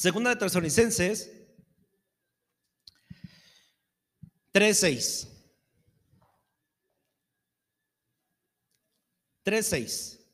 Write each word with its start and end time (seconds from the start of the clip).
Segunda 0.00 0.30
de 0.30 0.36
Tesalonicenses 0.36 1.30
3.6. 4.50 5.28
3.6. 9.44 10.24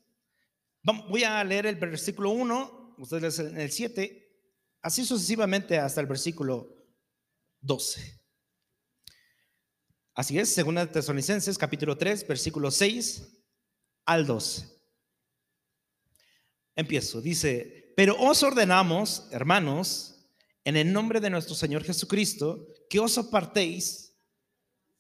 Voy 1.08 1.24
a 1.24 1.42
leer 1.42 1.66
el 1.66 1.74
versículo 1.74 2.30
1, 2.30 2.94
ustedes 2.98 3.40
en 3.40 3.60
el 3.60 3.72
7, 3.72 4.40
así 4.82 5.04
sucesivamente 5.04 5.76
hasta 5.80 6.00
el 6.00 6.06
versículo 6.06 6.86
12. 7.60 8.20
Así 10.14 10.38
es, 10.38 10.54
segunda 10.54 10.86
de 10.86 10.92
Tesalonicenses 10.92 11.58
capítulo 11.58 11.98
3, 11.98 12.24
versículo 12.28 12.70
6 12.70 13.42
al 14.04 14.28
12. 14.28 14.64
Empiezo, 16.76 17.20
dice, 17.20 17.85
pero 17.96 18.14
os 18.20 18.42
ordenamos, 18.42 19.26
hermanos, 19.32 20.28
en 20.64 20.76
el 20.76 20.92
nombre 20.92 21.18
de 21.18 21.30
nuestro 21.30 21.54
Señor 21.54 21.82
Jesucristo, 21.82 22.68
que 22.90 23.00
os 23.00 23.16
apartéis 23.16 24.12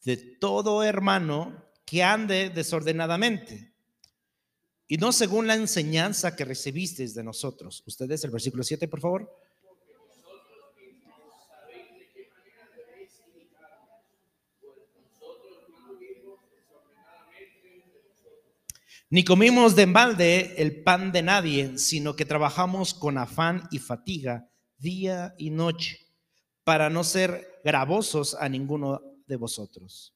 de 0.02 0.16
todo 0.16 0.82
hermano 0.82 1.62
que 1.84 2.02
ande 2.02 2.48
desordenadamente 2.48 3.74
y 4.88 4.96
no 4.96 5.12
según 5.12 5.46
la 5.46 5.56
enseñanza 5.56 6.34
que 6.34 6.46
recibisteis 6.46 7.14
de 7.14 7.22
nosotros. 7.22 7.82
Ustedes, 7.86 8.24
el 8.24 8.30
versículo 8.30 8.62
7, 8.62 8.88
por 8.88 9.00
favor. 9.00 9.30
Ni 19.08 19.22
comimos 19.22 19.76
de 19.76 19.82
embalde 19.82 20.60
el 20.60 20.82
pan 20.82 21.12
de 21.12 21.22
nadie, 21.22 21.78
sino 21.78 22.16
que 22.16 22.24
trabajamos 22.24 22.92
con 22.92 23.18
afán 23.18 23.68
y 23.70 23.78
fatiga 23.78 24.50
día 24.78 25.32
y 25.38 25.50
noche, 25.50 26.00
para 26.64 26.90
no 26.90 27.04
ser 27.04 27.60
gravosos 27.62 28.34
a 28.34 28.48
ninguno 28.48 29.00
de 29.28 29.36
vosotros. 29.36 30.12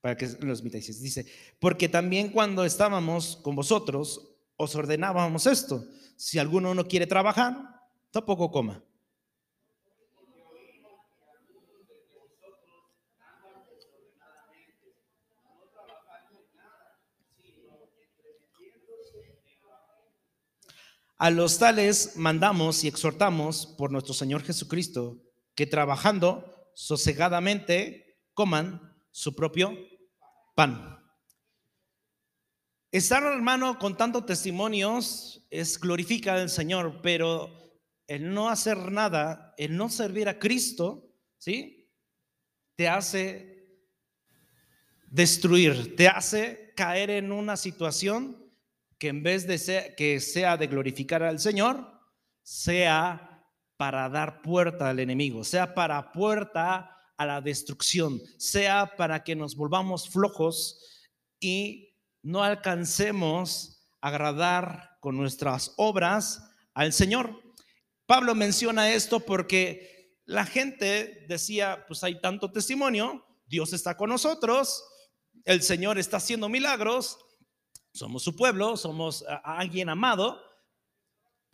Para 0.00 0.16
que 0.16 0.26
los 0.40 0.60
imitéis. 0.60 1.00
Dice, 1.00 1.24
porque 1.60 1.88
también 1.88 2.30
cuando 2.30 2.64
estábamos 2.64 3.36
con 3.36 3.54
vosotros, 3.54 4.34
os 4.56 4.74
ordenábamos 4.74 5.46
esto. 5.46 5.84
Si 6.16 6.40
alguno 6.40 6.74
no 6.74 6.88
quiere 6.88 7.06
trabajar, 7.06 7.56
tampoco 8.10 8.50
coma. 8.50 8.87
A 21.20 21.30
los 21.30 21.58
tales 21.58 22.12
mandamos 22.14 22.84
y 22.84 22.88
exhortamos 22.88 23.66
por 23.66 23.90
nuestro 23.90 24.14
Señor 24.14 24.44
Jesucristo 24.44 25.20
que 25.56 25.66
trabajando 25.66 26.70
sosegadamente 26.76 28.20
coman 28.34 28.96
su 29.10 29.34
propio 29.34 29.76
pan. 30.54 30.96
Estar, 32.92 33.24
hermano, 33.24 33.80
contando 33.80 34.24
testimonios 34.24 35.44
es 35.50 35.80
glorifica 35.80 36.34
al 36.34 36.48
Señor, 36.48 37.00
pero 37.02 37.50
el 38.06 38.32
no 38.32 38.48
hacer 38.48 38.92
nada, 38.92 39.54
el 39.58 39.76
no 39.76 39.88
servir 39.88 40.28
a 40.28 40.38
Cristo, 40.38 41.12
¿sí? 41.36 41.90
Te 42.76 42.88
hace 42.88 43.76
destruir, 45.08 45.96
te 45.96 46.06
hace 46.06 46.72
caer 46.76 47.10
en 47.10 47.32
una 47.32 47.56
situación 47.56 48.47
que 48.98 49.08
en 49.08 49.22
vez 49.22 49.46
de 49.46 49.94
que 49.96 50.20
sea 50.20 50.56
de 50.56 50.66
glorificar 50.66 51.22
al 51.22 51.38
Señor, 51.38 51.86
sea 52.42 53.44
para 53.76 54.08
dar 54.08 54.42
puerta 54.42 54.90
al 54.90 54.98
enemigo, 54.98 55.44
sea 55.44 55.74
para 55.74 56.10
puerta 56.10 56.96
a 57.16 57.26
la 57.26 57.40
destrucción, 57.40 58.20
sea 58.36 58.96
para 58.96 59.22
que 59.22 59.36
nos 59.36 59.56
volvamos 59.56 60.08
flojos 60.08 60.80
y 61.40 61.94
no 62.22 62.42
alcancemos 62.42 63.88
a 64.00 64.08
agradar 64.08 64.98
con 65.00 65.16
nuestras 65.16 65.74
obras 65.76 66.42
al 66.74 66.92
Señor. 66.92 67.40
Pablo 68.06 68.34
menciona 68.34 68.92
esto 68.92 69.20
porque 69.20 70.16
la 70.24 70.44
gente 70.44 71.24
decía, 71.28 71.84
pues 71.86 72.02
hay 72.02 72.20
tanto 72.20 72.50
testimonio, 72.50 73.24
Dios 73.46 73.72
está 73.72 73.96
con 73.96 74.10
nosotros, 74.10 74.84
el 75.44 75.62
Señor 75.62 75.98
está 75.98 76.18
haciendo 76.18 76.48
milagros, 76.48 77.18
somos 77.98 78.22
su 78.22 78.34
pueblo, 78.34 78.76
somos 78.76 79.24
alguien 79.42 79.88
amado. 79.88 80.40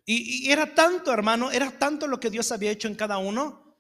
Y, 0.06 0.50
era 0.50 0.74
tanto, 0.74 1.12
hermano, 1.12 1.50
era 1.50 1.78
tanto 1.78 2.06
lo 2.06 2.20
que 2.20 2.30
Dios 2.30 2.52
había 2.52 2.70
hecho 2.70 2.88
en 2.88 2.94
cada 2.94 3.18
uno, 3.18 3.76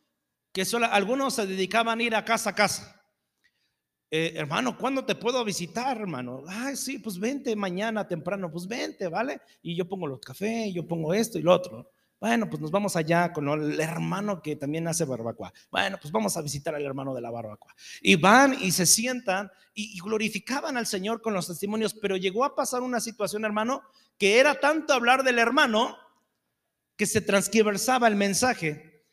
que 0.52 0.64
solo 0.64 0.86
algunos 0.86 1.34
se 1.34 1.46
dedicaban 1.46 2.00
a 2.00 2.02
ir 2.02 2.14
a 2.14 2.24
casa 2.24 2.50
a 2.50 2.54
casa. 2.54 3.02
Eh, 4.10 4.32
hermano, 4.36 4.78
¿cuándo 4.78 5.04
te 5.04 5.14
puedo 5.14 5.44
visitar, 5.44 5.98
hermano? 5.98 6.44
Ay, 6.46 6.76
sí, 6.76 6.98
pues 6.98 7.18
vente 7.18 7.54
mañana 7.56 8.06
temprano, 8.06 8.50
pues 8.50 8.66
vente, 8.66 9.08
¿vale? 9.08 9.40
Y 9.60 9.76
yo 9.76 9.86
pongo 9.86 10.06
los 10.06 10.20
cafés, 10.20 10.72
yo 10.72 10.86
pongo 10.86 11.12
esto 11.12 11.38
y 11.38 11.42
lo 11.42 11.52
otro. 11.52 11.90
Bueno, 12.20 12.48
pues 12.48 12.60
nos 12.60 12.70
vamos 12.70 12.96
allá 12.96 13.32
con 13.32 13.48
el 13.48 13.78
hermano 13.80 14.40
que 14.40 14.56
también 14.56 14.88
hace 14.88 15.04
barbacoa. 15.04 15.52
Bueno, 15.70 15.98
pues 16.00 16.10
vamos 16.10 16.36
a 16.36 16.42
visitar 16.42 16.74
al 16.74 16.84
hermano 16.84 17.14
de 17.14 17.20
la 17.20 17.30
barbacoa. 17.30 17.74
Y 18.00 18.16
van 18.16 18.56
y 18.60 18.72
se 18.72 18.86
sientan 18.86 19.50
y, 19.74 19.98
glorificaban 20.00 20.76
al 20.76 20.86
Señor 20.86 21.20
con 21.20 21.34
los 21.34 21.48
testimonios, 21.48 21.94
pero 21.94 22.16
llegó 22.16 22.44
a 22.44 22.54
pasar 22.54 22.82
una 22.82 23.00
situación, 23.00 23.44
hermano, 23.44 23.82
que 24.18 24.38
era 24.38 24.58
tanto 24.60 24.94
hablar 24.94 25.24
del 25.24 25.38
hermano 25.38 25.96
que 26.96 27.06
se 27.06 27.20
transquiversaba 27.20 28.08
el 28.08 28.16
mensaje. 28.16 29.04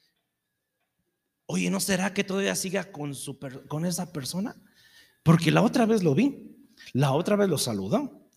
Oye, 1.48 1.70
¿no 1.70 1.80
será 1.80 2.14
que 2.14 2.24
todavía 2.24 2.56
siga 2.56 2.92
con, 2.92 3.16
su, 3.16 3.38
con 3.68 3.86
esa 3.86 4.14
persona? 4.14 4.56
Porque 5.24 5.52
la 5.52 5.64
otra 5.64 5.86
vez 5.86 6.04
lo 6.04 6.16
vi, 6.16 6.70
la 6.94 7.12
otra 7.12 7.36
vez 7.36 7.50
lo 7.50 7.58
saludó. 7.58 8.30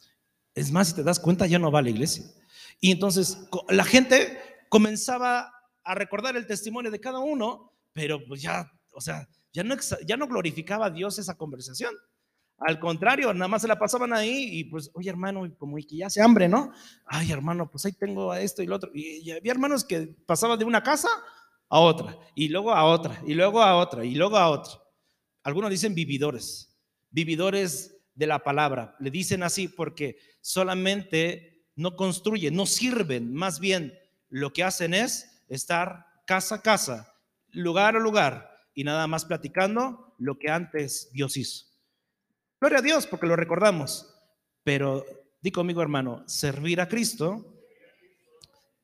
Es 0.54 0.72
más, 0.72 0.88
si 0.88 0.94
te 0.94 1.02
das 1.02 1.20
cuenta, 1.20 1.46
ya 1.46 1.58
no 1.58 1.70
va 1.70 1.80
a 1.80 1.82
la 1.82 1.90
iglesia. 1.90 2.24
Y 2.80 2.90
entonces 2.90 3.38
la 3.68 3.84
gente 3.84 4.38
comenzaba 4.74 5.54
a 5.84 5.94
recordar 5.94 6.36
el 6.36 6.48
testimonio 6.48 6.90
de 6.90 6.98
cada 6.98 7.20
uno, 7.20 7.72
pero 7.92 8.18
pues 8.26 8.42
ya, 8.42 8.68
o 8.90 9.00
sea, 9.00 9.28
ya 9.52 9.62
no, 9.62 9.76
ya 10.04 10.16
no 10.16 10.26
glorificaba 10.26 10.86
a 10.86 10.90
Dios 10.90 11.16
esa 11.20 11.36
conversación. 11.36 11.94
Al 12.58 12.80
contrario, 12.80 13.32
nada 13.32 13.46
más 13.46 13.62
se 13.62 13.68
la 13.68 13.78
pasaban 13.78 14.12
ahí 14.12 14.48
y 14.50 14.64
pues, 14.64 14.90
oye 14.94 15.08
hermano, 15.08 15.48
como 15.58 15.76
que 15.76 15.98
ya 15.98 16.10
se 16.10 16.20
hambre, 16.20 16.48
¿no? 16.48 16.72
Ay 17.06 17.30
hermano, 17.30 17.70
pues 17.70 17.86
ahí 17.86 17.92
tengo 17.92 18.34
esto 18.34 18.64
y 18.64 18.66
lo 18.66 18.74
otro. 18.74 18.90
Y, 18.92 19.30
había 19.30 19.52
hermanos 19.52 19.84
que 19.84 20.08
pasaban 20.26 20.58
de 20.58 20.64
una 20.64 20.82
casa 20.82 21.08
a 21.68 21.78
otra, 21.78 22.18
y 22.34 22.48
luego 22.48 22.72
a 22.72 22.84
otra, 22.84 23.22
y 23.24 23.34
luego 23.34 23.62
a 23.62 23.76
otra, 23.76 24.04
y 24.04 24.16
luego 24.16 24.36
a 24.36 24.50
otra. 24.50 24.72
Algunos 25.44 25.70
dicen 25.70 25.94
vividores, 25.94 26.76
vividores 27.12 27.96
de 28.12 28.26
la 28.26 28.42
palabra. 28.42 28.96
Le 28.98 29.12
dicen 29.12 29.44
así 29.44 29.68
porque 29.68 30.18
solamente 30.40 31.68
no 31.76 31.94
construyen, 31.94 32.56
no 32.56 32.66
sirven, 32.66 33.32
más 33.32 33.60
bien 33.60 33.96
lo 34.34 34.52
que 34.52 34.64
hacen 34.64 34.94
es 34.94 35.44
estar 35.48 36.06
casa 36.26 36.56
a 36.56 36.62
casa, 36.62 37.14
lugar 37.52 37.94
a 37.94 38.00
lugar 38.00 38.50
y 38.74 38.82
nada 38.82 39.06
más 39.06 39.24
platicando 39.24 40.12
lo 40.18 40.40
que 40.40 40.50
antes 40.50 41.08
Dios 41.12 41.36
hizo. 41.36 41.66
Gloria 42.60 42.80
a 42.80 42.82
Dios 42.82 43.06
porque 43.06 43.28
lo 43.28 43.36
recordamos, 43.36 44.12
pero 44.64 45.04
di 45.40 45.52
conmigo 45.52 45.82
hermano, 45.82 46.24
servir 46.26 46.80
a 46.80 46.88
Cristo 46.88 47.62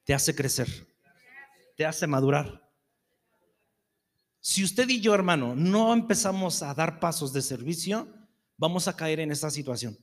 te 0.05 0.15
hace 0.15 0.37
crecer, 0.37 0.69
te 1.77 1.85
hace 1.85 2.07
madurar. 2.07 2.71
Si 4.39 4.63
usted 4.63 4.89
y 4.89 5.01
yo, 5.01 5.17
hermano, 5.17 5.57
no 5.57 5.93
empezamos 5.93 6.63
a 6.63 6.73
dar 6.75 7.01
pasos 7.01 7.33
de 7.33 7.43
servicio, 7.43 8.07
vamos 8.57 8.87
a 8.87 8.95
caer 8.95 9.19
en 9.19 9.33
esta 9.33 9.51
situación. 9.51 9.99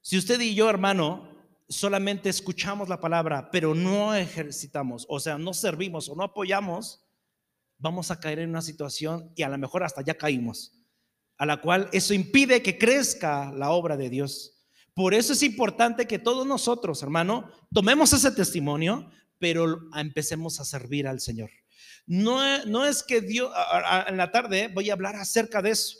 Si 0.00 0.16
usted 0.16 0.40
y 0.40 0.54
yo, 0.54 0.70
hermano, 0.70 1.37
solamente 1.68 2.28
escuchamos 2.28 2.88
la 2.88 3.00
palabra, 3.00 3.50
pero 3.50 3.74
no 3.74 4.14
ejercitamos, 4.14 5.06
o 5.08 5.20
sea, 5.20 5.38
no 5.38 5.52
servimos 5.52 6.08
o 6.08 6.16
no 6.16 6.24
apoyamos, 6.24 7.04
vamos 7.78 8.10
a 8.10 8.18
caer 8.18 8.40
en 8.40 8.50
una 8.50 8.62
situación 8.62 9.32
y 9.36 9.42
a 9.42 9.48
lo 9.48 9.58
mejor 9.58 9.84
hasta 9.84 10.02
ya 10.02 10.16
caímos, 10.16 10.72
a 11.36 11.46
la 11.46 11.60
cual 11.60 11.88
eso 11.92 12.14
impide 12.14 12.62
que 12.62 12.78
crezca 12.78 13.52
la 13.52 13.70
obra 13.70 13.96
de 13.96 14.10
Dios. 14.10 14.54
Por 14.94 15.14
eso 15.14 15.32
es 15.32 15.42
importante 15.42 16.06
que 16.06 16.18
todos 16.18 16.46
nosotros, 16.46 17.02
hermano, 17.02 17.52
tomemos 17.72 18.12
ese 18.12 18.32
testimonio, 18.32 19.10
pero 19.38 19.78
empecemos 19.94 20.58
a 20.58 20.64
servir 20.64 21.06
al 21.06 21.20
Señor. 21.20 21.50
No, 22.06 22.64
no 22.64 22.84
es 22.84 23.02
que 23.04 23.20
Dios, 23.20 23.52
en 24.08 24.16
la 24.16 24.32
tarde 24.32 24.68
voy 24.74 24.90
a 24.90 24.94
hablar 24.94 25.14
acerca 25.14 25.62
de 25.62 25.70
eso. 25.70 25.98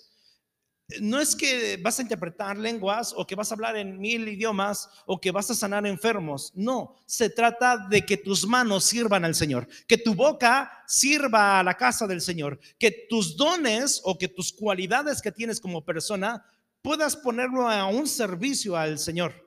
No 1.01 1.21
es 1.21 1.37
que 1.37 1.77
vas 1.77 1.99
a 1.99 2.03
interpretar 2.03 2.57
lenguas 2.57 3.13
o 3.15 3.27
que 3.27 3.35
vas 3.35 3.51
a 3.51 3.55
hablar 3.55 3.77
en 3.77 3.99
mil 4.01 4.27
idiomas 4.27 4.89
o 5.05 5.21
que 5.21 5.31
vas 5.31 5.51
a 5.51 5.55
sanar 5.55 5.87
enfermos. 5.87 6.51
No, 6.55 6.97
se 7.05 7.29
trata 7.29 7.77
de 7.77 8.07
que 8.07 8.17
tus 8.17 8.47
manos 8.47 8.85
sirvan 8.85 9.25
al 9.25 9.35
Señor, 9.35 9.69
que 9.87 9.99
tu 9.99 10.15
boca 10.15 10.83
sirva 10.87 11.61
a 11.61 11.63
la 11.63 11.77
casa 11.77 12.07
del 12.07 12.23
Señor, 12.23 12.59
que 12.79 13.07
tus 13.09 13.37
dones 13.37 14.01
o 14.05 14.17
que 14.17 14.29
tus 14.29 14.51
cualidades 14.53 15.21
que 15.21 15.33
tienes 15.33 15.61
como 15.61 15.85
persona 15.85 16.43
puedas 16.81 17.17
ponerlo 17.17 17.69
a 17.69 17.87
un 17.87 18.07
servicio 18.07 18.75
al 18.75 18.99
Señor. 18.99 19.47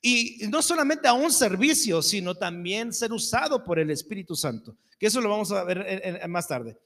Y 0.00 0.48
no 0.48 0.62
solamente 0.62 1.06
a 1.06 1.12
un 1.12 1.30
servicio, 1.30 2.00
sino 2.00 2.34
también 2.34 2.92
ser 2.92 3.12
usado 3.12 3.62
por 3.62 3.78
el 3.78 3.90
Espíritu 3.90 4.34
Santo, 4.34 4.76
que 4.98 5.06
eso 5.06 5.20
lo 5.20 5.28
vamos 5.28 5.52
a 5.52 5.64
ver 5.64 6.26
más 6.28 6.48
tarde. 6.48 6.78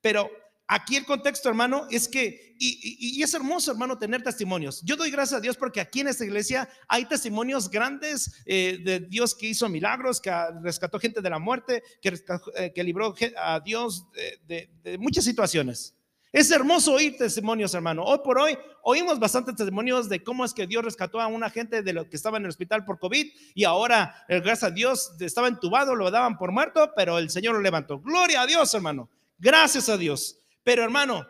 Pero 0.00 0.30
Aquí 0.68 0.96
el 0.96 1.04
contexto, 1.04 1.48
hermano, 1.48 1.86
es 1.90 2.08
que, 2.08 2.56
y, 2.58 3.22
es 3.22 3.34
hermoso, 3.34 3.72
hermano, 3.72 3.98
tener 3.98 4.22
testimonios. 4.22 4.80
Yo 4.82 4.96
doy 4.96 5.10
gracias 5.10 5.38
a 5.38 5.40
Dios 5.40 5.56
porque 5.56 5.80
aquí 5.80 6.00
en 6.00 6.08
esta 6.08 6.24
iglesia 6.24 6.68
hay 6.88 7.04
testimonios 7.04 7.68
grandes 7.68 8.42
eh, 8.46 8.78
de 8.82 9.00
Dios 9.00 9.34
que 9.34 9.48
hizo 9.48 9.68
milagros, 9.68 10.20
que 10.20 10.30
rescató 10.62 10.98
gente 10.98 11.20
de 11.20 11.30
la 11.30 11.38
muerte, 11.38 11.82
que, 12.00 12.14
eh, 12.56 12.72
que 12.74 12.84
libró 12.84 13.14
a 13.36 13.60
Dios 13.60 14.06
de, 14.46 14.70
de, 14.82 14.98
muchas 14.98 15.24
situaciones. 15.24 15.94
Es 16.32 16.50
hermoso 16.50 16.94
oír 16.94 17.18
testimonios, 17.18 17.74
hermano. 17.74 18.04
Hoy 18.04 18.20
por 18.24 18.38
hoy 18.38 18.56
oímos 18.82 19.18
bastantes 19.18 19.54
testimonios 19.56 20.08
de 20.08 20.22
cómo 20.24 20.44
es 20.44 20.54
que 20.54 20.66
Dios 20.66 20.82
rescató 20.82 21.20
a 21.20 21.26
una 21.26 21.50
gente 21.50 21.82
de 21.82 21.92
lo 21.92 22.08
que 22.08 22.16
estaba 22.16 22.38
en 22.38 22.44
el 22.44 22.48
hospital 22.48 22.86
por 22.86 22.98
COVID 22.98 23.26
y 23.54 23.64
ahora, 23.64 24.24
eh, 24.28 24.40
gracias 24.40 24.70
a 24.70 24.74
Dios, 24.74 25.12
estaba 25.20 25.48
entubado, 25.48 25.94
lo 25.94 26.10
daban 26.10 26.38
por 26.38 26.50
muerto, 26.50 26.92
pero 26.96 27.18
el 27.18 27.28
Señor 27.28 27.56
lo 27.56 27.60
levantó. 27.60 27.98
Gloria 27.98 28.40
a 28.40 28.46
Dios, 28.46 28.72
hermano. 28.72 29.10
Gracias 29.38 29.90
a 29.90 29.98
Dios. 29.98 30.38
Pero 30.62 30.82
hermano, 30.82 31.26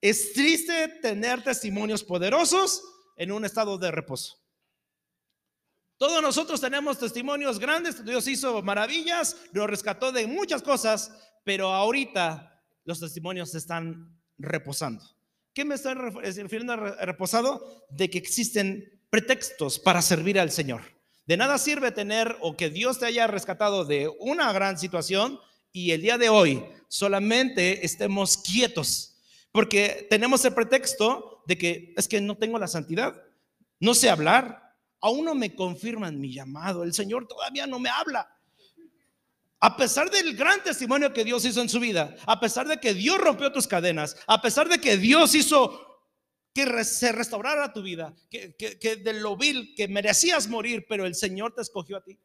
es 0.00 0.32
triste 0.32 0.88
tener 1.02 1.42
testimonios 1.42 2.04
poderosos 2.04 2.82
en 3.16 3.32
un 3.32 3.44
estado 3.44 3.78
de 3.78 3.90
reposo. 3.90 4.36
Todos 5.96 6.22
nosotros 6.22 6.60
tenemos 6.60 6.98
testimonios 6.98 7.58
grandes, 7.58 8.04
Dios 8.04 8.28
hizo 8.28 8.62
maravillas, 8.62 9.36
lo 9.52 9.66
rescató 9.66 10.12
de 10.12 10.28
muchas 10.28 10.62
cosas, 10.62 11.12
pero 11.42 11.70
ahorita 11.70 12.62
los 12.84 13.00
testimonios 13.00 13.52
están 13.56 14.16
reposando. 14.38 15.04
¿Qué 15.52 15.64
me 15.64 15.74
estoy 15.74 15.94
refiriendo 15.94 16.74
a 16.74 17.04
reposado? 17.04 17.84
De 17.90 18.08
que 18.08 18.18
existen 18.18 19.02
pretextos 19.10 19.80
para 19.80 20.02
servir 20.02 20.38
al 20.38 20.52
Señor. 20.52 20.82
De 21.26 21.36
nada 21.36 21.58
sirve 21.58 21.90
tener 21.90 22.36
o 22.40 22.56
que 22.56 22.70
Dios 22.70 23.00
te 23.00 23.06
haya 23.06 23.26
rescatado 23.26 23.84
de 23.84 24.08
una 24.20 24.52
gran 24.52 24.78
situación 24.78 25.40
y 25.72 25.90
el 25.90 26.02
día 26.02 26.16
de 26.16 26.28
hoy 26.28 26.64
solamente 26.88 27.84
estemos 27.84 28.38
quietos, 28.38 29.16
porque 29.52 30.06
tenemos 30.10 30.44
el 30.44 30.54
pretexto 30.54 31.42
de 31.46 31.56
que 31.56 31.94
es 31.96 32.08
que 32.08 32.20
no 32.20 32.36
tengo 32.36 32.58
la 32.58 32.66
santidad, 32.66 33.22
no 33.80 33.94
sé 33.94 34.10
hablar, 34.10 34.74
aún 35.00 35.24
no 35.24 35.34
me 35.34 35.54
confirman 35.54 36.20
mi 36.20 36.32
llamado, 36.32 36.82
el 36.82 36.92
Señor 36.92 37.28
todavía 37.28 37.66
no 37.66 37.78
me 37.78 37.90
habla. 37.90 38.28
A 39.60 39.76
pesar 39.76 40.10
del 40.10 40.36
gran 40.36 40.62
testimonio 40.62 41.12
que 41.12 41.24
Dios 41.24 41.44
hizo 41.44 41.60
en 41.60 41.68
su 41.68 41.80
vida, 41.80 42.16
a 42.26 42.38
pesar 42.38 42.68
de 42.68 42.78
que 42.78 42.94
Dios 42.94 43.18
rompió 43.18 43.52
tus 43.52 43.66
cadenas, 43.66 44.16
a 44.26 44.40
pesar 44.40 44.68
de 44.68 44.78
que 44.78 44.96
Dios 44.96 45.34
hizo 45.34 45.84
que 46.54 46.84
se 46.84 47.12
restaurara 47.12 47.72
tu 47.72 47.82
vida, 47.82 48.14
que, 48.30 48.54
que 48.56 48.96
de 48.96 49.12
lo 49.14 49.36
vil, 49.36 49.74
que 49.76 49.88
merecías 49.88 50.48
morir, 50.48 50.86
pero 50.88 51.06
el 51.06 51.14
Señor 51.14 51.54
te 51.54 51.62
escogió 51.62 51.96
a 51.96 52.04
ti. 52.04 52.18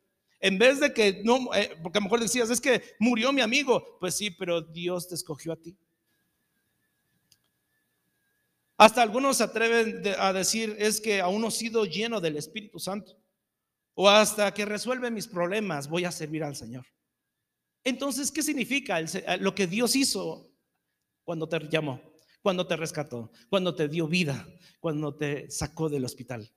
En 0.44 0.58
vez 0.58 0.82
de 0.82 0.94
que 0.94 1.22
no, 1.24 1.54
eh, 1.56 1.74
porque 1.82 2.00
a 2.00 2.02
lo 2.02 2.04
mejor 2.04 2.20
decías, 2.20 2.50
es 2.50 2.60
que 2.60 2.84
murió 3.00 3.32
mi 3.32 3.40
amigo. 3.40 3.98
Pues 3.98 4.14
sí, 4.16 4.30
pero 4.30 4.60
Dios 4.60 5.08
te 5.08 5.16
escogió 5.16 5.54
a 5.54 5.56
ti. 5.56 5.78
Hasta 8.76 9.02
algunos 9.02 9.38
se 9.38 9.46
atreven 9.46 10.04
a 10.20 10.34
decir, 10.34 10.76
es 10.78 11.00
que 11.00 11.22
aún 11.22 11.40
no 11.40 11.48
he 11.48 11.52
sido 11.52 11.86
lleno 11.86 12.20
del 12.20 12.36
Espíritu 12.36 12.78
Santo. 12.78 13.18
O 13.94 14.10
hasta 14.10 14.54
que 14.54 14.66
resuelve 14.66 15.10
mis 15.10 15.30
problemas, 15.30 15.88
voy 15.88 16.04
a 16.04 16.12
servir 16.12 16.44
al 16.44 16.58
Señor. 16.58 16.86
Entonces, 17.82 18.30
¿qué 18.30 18.44
significa 18.44 19.00
eh, 19.00 19.38
lo 19.40 19.56
que 19.56 19.66
Dios 19.66 19.96
hizo 19.96 20.52
cuando 21.24 21.48
te 21.48 21.58
llamó, 21.70 22.02
cuando 22.42 22.68
te 22.68 22.76
rescató, 22.76 23.32
cuando 23.50 23.74
te 23.74 23.88
dio 23.88 24.10
vida, 24.10 24.46
cuando 24.82 25.16
te 25.16 25.50
sacó 25.50 25.88
del 25.88 26.04
hospital? 26.04 26.52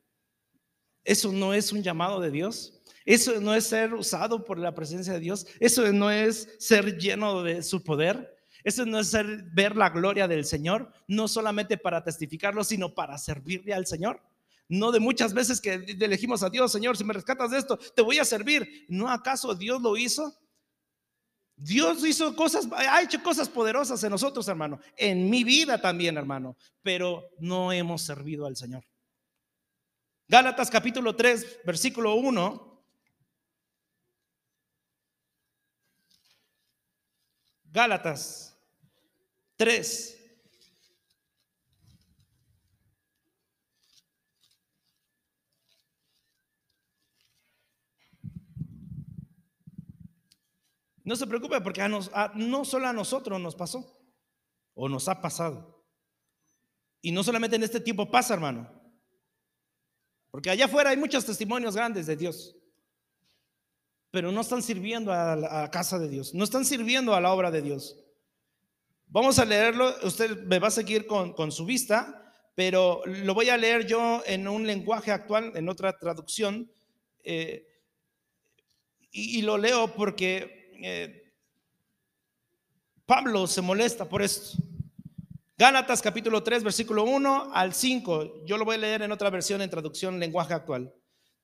¿Eso 1.05 1.31
no 1.31 1.55
es 1.55 1.71
un 1.71 1.85
llamado 1.85 2.19
de 2.19 2.33
Dios? 2.33 2.76
Eso 3.07 3.41
no 3.41 3.55
es 3.55 3.69
ser 3.69 3.95
usado 3.95 4.45
por 4.45 4.59
la 4.59 4.75
presencia 4.75 5.13
de 5.13 5.21
Dios. 5.21 5.47
Eso 5.61 5.91
no 5.93 6.11
es 6.11 6.49
ser 6.59 6.99
lleno 6.99 7.45
de 7.45 7.63
su 7.63 7.85
poder. 7.85 8.37
Eso 8.65 8.85
no 8.85 8.99
es 8.99 9.09
ser, 9.09 9.45
ver 9.53 9.77
la 9.77 9.91
gloria 9.91 10.27
del 10.27 10.45
Señor, 10.45 10.93
no 11.07 11.29
solamente 11.29 11.79
para 11.79 12.03
testificarlo, 12.03 12.65
sino 12.65 12.93
para 12.93 13.17
servirle 13.17 13.73
al 13.73 13.87
Señor. 13.87 14.21
No 14.69 14.91
de 14.91 14.99
muchas 14.99 15.33
veces 15.33 15.61
que 15.61 15.75
elegimos 16.01 16.43
a 16.43 16.51
Dios, 16.51 16.73
Señor, 16.73 16.97
si 16.97 17.05
me 17.05 17.15
rescatas 17.15 17.53
de 17.53 17.59
esto, 17.59 17.79
te 17.79 18.03
voy 18.03 18.19
a 18.19 18.25
servir. 18.25 18.85
¿No 18.89 19.09
acaso 19.09 19.55
Dios 19.55 19.81
lo 19.81 19.97
hizo? 19.97 20.37
Dios 21.55 22.05
hizo 22.05 22.35
cosas, 22.35 22.69
ha 22.73 23.01
hecho 23.03 23.23
cosas 23.23 23.49
poderosas 23.49 24.03
en 24.03 24.11
nosotros, 24.11 24.49
hermano. 24.49 24.81
En 24.97 25.31
mi 25.31 25.45
vida 25.45 25.81
también, 25.81 26.17
hermano. 26.17 26.57
Pero 26.83 27.31
no 27.39 27.71
hemos 27.71 28.03
servido 28.03 28.47
al 28.47 28.57
Señor. 28.57 28.85
Gálatas 30.27 30.71
capítulo 30.71 31.15
3, 31.15 31.61
versículo 31.65 32.17
1 32.17 32.76
Gálatas 37.77 38.59
3. 39.57 40.15
No 51.05 51.17
se 51.17 51.27
preocupe 51.27 51.61
porque 51.61 51.87
no 51.87 52.65
solo 52.65 52.87
a 52.87 52.95
nosotros 52.95 53.39
nos 53.39 53.55
pasó 53.55 53.85
o 54.73 54.89
nos 54.89 55.07
ha 55.09 55.21
pasado. 55.21 55.87
Y 57.03 57.13
no 57.13 57.23
solamente 57.23 57.57
en 57.57 57.63
este 57.63 57.81
tiempo 57.81 58.11
pasa, 58.11 58.33
hermano. 58.33 58.73
Porque 60.31 60.49
allá 60.49 60.65
afuera 60.65 60.89
hay 60.89 60.97
muchos 60.97 61.27
testimonios 61.27 61.77
grandes 61.77 62.07
de 62.07 62.17
Dios 62.17 62.57
pero 64.17 64.33
no 64.33 64.41
están 64.41 64.63
sirviendo 64.63 65.13
a 65.13 65.37
la 65.37 65.71
casa 65.71 65.99
de 65.99 66.09
Dios, 66.09 66.33
no 66.33 66.43
están 66.43 66.65
sirviendo 66.65 67.15
a 67.15 67.21
la 67.21 67.35
obra 67.35 67.51
de 67.51 67.61
Dios. 67.61 67.99
Vamos 69.09 69.39
a 69.39 69.45
leerlo, 69.45 69.95
usted 70.05 70.43
me 70.45 70.59
va 70.59 70.69
a 70.69 70.71
seguir 70.71 71.07
con, 71.07 71.53
su 71.53 71.67
vista, 71.67 72.33
pero 72.55 73.03
lo 73.05 73.35
voy 73.35 73.51
a 73.51 73.59
leer 73.59 73.87
yo 73.87 74.23
en 74.25 74.49
un 74.49 74.67
lenguaje 74.67 75.11
actual, 75.11 75.53
en 75.55 75.69
otra 75.69 75.99
traducción, 75.99 76.73
eh, 77.25 77.67
y, 79.11 79.43
lo 79.43 79.59
leo 79.59 79.93
porque 79.93 80.71
eh, 80.83 81.35
Pablo 83.05 83.47
se 83.47 83.61
molesta 83.61 84.09
por 84.09 84.23
esto. 84.23 84.57
Gálatas 85.59 86.01
capítulo 86.01 86.43
3, 86.43 86.65
versículo 86.65 87.05
1 87.05 87.51
al 87.53 87.75
5. 87.75 88.47
Yo 88.47 88.57
lo 88.57 88.65
voy 88.65 88.77
a 88.77 88.79
leer 88.79 89.03
en 89.03 89.13
otra 89.13 89.29
versión 89.29 89.61
en 89.61 89.69
traducción 89.69 90.19
lenguaje 90.19 90.55
actual. 90.55 90.91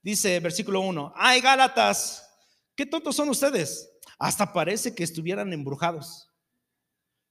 Dice 0.00 0.40
versículo 0.40 0.80
1, 0.80 1.12
ay 1.14 1.42
Gálatas, 1.42 2.31
Qué 2.74 2.86
tontos 2.86 3.16
son 3.16 3.28
ustedes. 3.28 3.90
Hasta 4.18 4.52
parece 4.52 4.94
que 4.94 5.04
estuvieran 5.04 5.52
embrujados. 5.52 6.28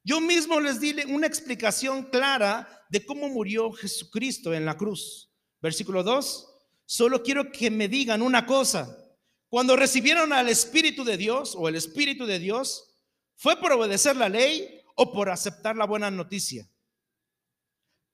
Yo 0.04 0.20
mismo 0.20 0.60
les 0.60 0.80
di 0.80 0.96
una 1.08 1.28
explicación 1.28 2.04
clara 2.10 2.68
de 2.90 3.06
cómo 3.06 3.30
murió 3.30 3.72
Jesucristo 3.72 4.54
en 4.54 4.66
la 4.66 4.76
cruz. 4.76 5.32
Versículo 5.62 6.04
2. 6.04 6.48
Solo 6.86 7.22
quiero 7.24 7.52
que 7.52 7.70
me 7.70 7.88
digan 7.88 8.22
una 8.22 8.46
cosa. 8.46 8.98
Cuando 9.48 9.76
recibieron 9.76 10.34
al 10.34 10.50
Espíritu 10.50 11.04
de 11.04 11.18
Dios 11.18 11.56
o 11.56 11.68
el 11.68 11.76
Espíritu 11.76 12.26
de 12.26 12.40
Dios, 12.40 12.98
¿fue 13.36 13.58
por 13.58 13.72
obedecer 13.74 14.16
la 14.16 14.30
ley 14.30 14.82
o 14.96 15.12
por 15.12 15.30
aceptar 15.30 15.76
la 15.76 15.86
buena 15.86 16.10
noticia? 16.10 16.70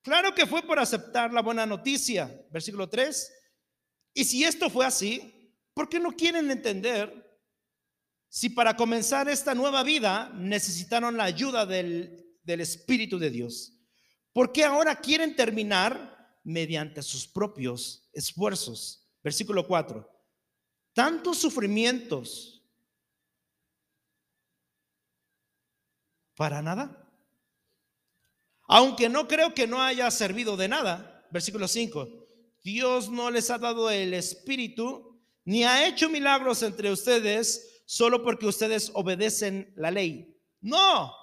Claro 0.01 0.33
que 0.33 0.45
fue 0.45 0.63
por 0.63 0.79
aceptar 0.79 1.33
la 1.33 1.41
buena 1.41 1.65
noticia. 1.65 2.45
Versículo 2.51 2.89
3. 2.89 3.33
Y 4.13 4.25
si 4.25 4.43
esto 4.43 4.69
fue 4.69 4.85
así, 4.85 5.36
¿Por 5.77 5.89
qué 5.89 5.99
no 5.99 6.13
quieren 6.13 6.49
entender 6.49 7.39
si 8.27 8.49
para 8.49 8.75
comenzar 8.75 9.29
esta 9.29 9.53
nueva 9.53 9.83
vida 9.83 10.31
necesitaron 10.33 11.15
la 11.15 11.25
ayuda 11.25 11.67
del, 11.67 12.35
Espíritu 12.47 13.19
de 13.19 13.29
Dios? 13.29 13.73
¿Por 14.33 14.51
qué 14.51 14.63
ahora 14.63 14.99
quieren 14.99 15.35
terminar 15.35 16.39
mediante 16.43 17.03
sus 17.03 17.27
propios 17.27 18.09
esfuerzos? 18.11 19.07
Versículo 19.23 19.67
4. 19.67 20.09
Tantos 20.93 21.37
sufrimientos 21.37 22.67
para 26.35 26.63
nada. 26.63 27.07
Aunque 28.67 29.09
no 29.09 29.27
creo 29.27 29.53
que 29.53 29.67
no 29.67 29.79
haya 29.79 30.09
servido 30.09 30.57
de 30.57 30.69
nada. 30.69 31.23
Versículo 31.29 31.67
5. 31.67 32.09
Dios 32.63 33.11
no 33.11 33.29
les 33.29 33.51
ha 33.51 33.59
dado 33.59 33.91
el 33.91 34.15
Espíritu 34.15 35.06
ni 35.47 35.63
ha 35.63 35.87
hecho 35.87 36.09
milagros 36.09 36.61
entre 36.61 36.91
ustedes 36.91 37.81
solo 37.85 38.21
porque 38.21 38.45
ustedes 38.45 38.91
obedecen 38.93 39.71
la 39.77 39.89
ley. 39.89 40.37
No, 40.59 41.13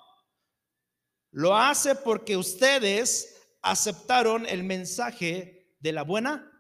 lo 1.31 1.55
hace 1.55 1.95
porque 1.95 2.35
ustedes 2.35 3.37
aceptaron 3.61 4.47
el 4.47 4.65
mensaje 4.65 5.77
de 5.79 5.93
la 5.93 6.05
buena 6.05 6.51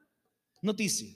noticia. 0.60 1.08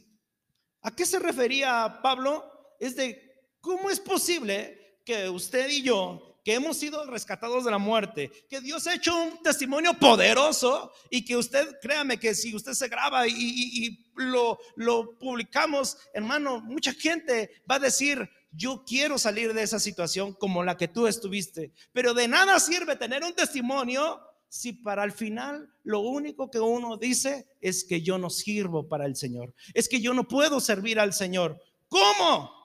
¿A 0.81 0.97
qué 0.97 1.05
se 1.05 1.19
refería 1.19 2.00
Pablo? 2.02 2.50
Es 2.81 2.97
de 2.97 3.21
cómo 3.61 3.90
es 3.90 4.00
posible 4.00 5.02
que 5.05 5.28
usted 5.28 5.69
y 5.69 5.83
yo, 5.83 6.38
que 6.49 6.55
hemos 6.55 6.78
sido 6.78 7.05
rescatados 7.05 7.67
de 7.67 7.71
la 7.71 7.76
muerte, 7.76 8.33
que 8.49 8.62
Dios 8.62 8.87
ha 8.87 8.95
hecho 8.95 9.14
un 9.14 9.43
testimonio 9.43 9.93
poderoso 9.93 10.90
y 11.11 11.23
que 11.23 11.37
usted, 11.37 11.76
créame 11.83 12.19
que 12.19 12.35
si 12.35 12.55
usted 12.55 12.73
se 12.73 12.88
graba 12.88 13.28
y, 13.28 14.02
lo, 14.14 14.59
lo 14.75 15.19
publicamos, 15.19 15.99
hermano, 16.14 16.62
mucha 16.62 16.95
gente 16.95 17.50
va 17.71 17.75
a 17.75 17.81
decir, 17.81 18.31
yo 18.50 18.83
quiero 18.87 19.19
salir 19.19 19.52
de 19.52 19.62
esa 19.62 19.78
situación 19.78 20.33
como 20.33 20.64
la 20.64 20.78
que 20.78 20.88
tú 20.88 21.07
estuviste. 21.07 21.71
Pero 21.93 22.14
de 22.14 22.26
nada 22.28 22.59
sirve 22.61 22.97
tener 22.97 23.25
un 23.25 23.35
testimonio 23.35 24.19
si 24.49 24.73
para 24.73 25.05
el 25.05 25.12
final 25.12 25.71
lo 25.85 26.00
único 26.00 26.50
que 26.50 26.61
uno 26.61 26.97
dice 26.97 27.47
es 27.61 27.85
que 27.85 28.00
yo 28.00 28.17
no 28.17 28.31
sirvo 28.31 28.88
para 28.88 29.05
el 29.05 29.17
Señor, 29.17 29.52
es 29.75 29.87
que 29.87 30.00
yo 30.00 30.14
no 30.14 30.26
puedo 30.26 30.61
servir 30.61 30.99
al 30.99 31.12
Señor. 31.12 31.61
¿Cómo? 31.88 32.58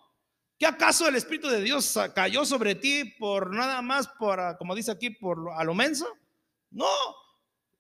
¿Qué 0.64 0.68
acaso 0.68 1.10
el 1.10 1.18
Espíritu 1.18 1.50
de 1.50 1.62
Dios 1.62 2.00
cayó 2.16 2.46
sobre 2.46 2.76
ti 2.76 3.04
por 3.20 3.54
nada 3.54 3.82
más, 3.82 4.08
por, 4.08 4.40
como 4.58 4.74
dice 4.74 4.92
aquí, 4.92 5.10
por 5.10 5.50
a 5.58 5.62
lo 5.66 5.74
menso? 5.74 6.08
No, 6.72 6.88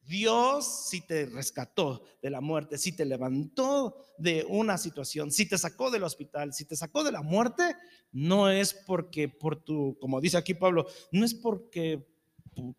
Dios 0.02 0.90
si 0.90 1.00
te 1.00 1.28
rescató 1.28 2.04
de 2.22 2.30
la 2.30 2.42
muerte, 2.42 2.78
si 2.78 2.94
te 2.94 3.06
levantó 3.06 3.96
de 4.18 4.46
una 4.50 4.78
situación, 4.78 5.32
si 5.32 5.48
te 5.48 5.58
sacó 5.58 5.92
del 5.92 6.04
hospital, 6.04 6.54
si 6.54 6.66
te 6.66 6.76
sacó 6.76 7.06
de 7.06 7.14
la 7.14 7.22
muerte, 7.22 7.74
no 8.12 8.50
es 8.50 8.74
porque 8.74 9.30
por 9.30 9.64
tu, 9.64 9.98
como 10.02 10.20
dice 10.20 10.36
aquí 10.36 10.54
Pablo, 10.54 10.86
no 11.14 11.24
es 11.24 11.34
porque 11.34 12.06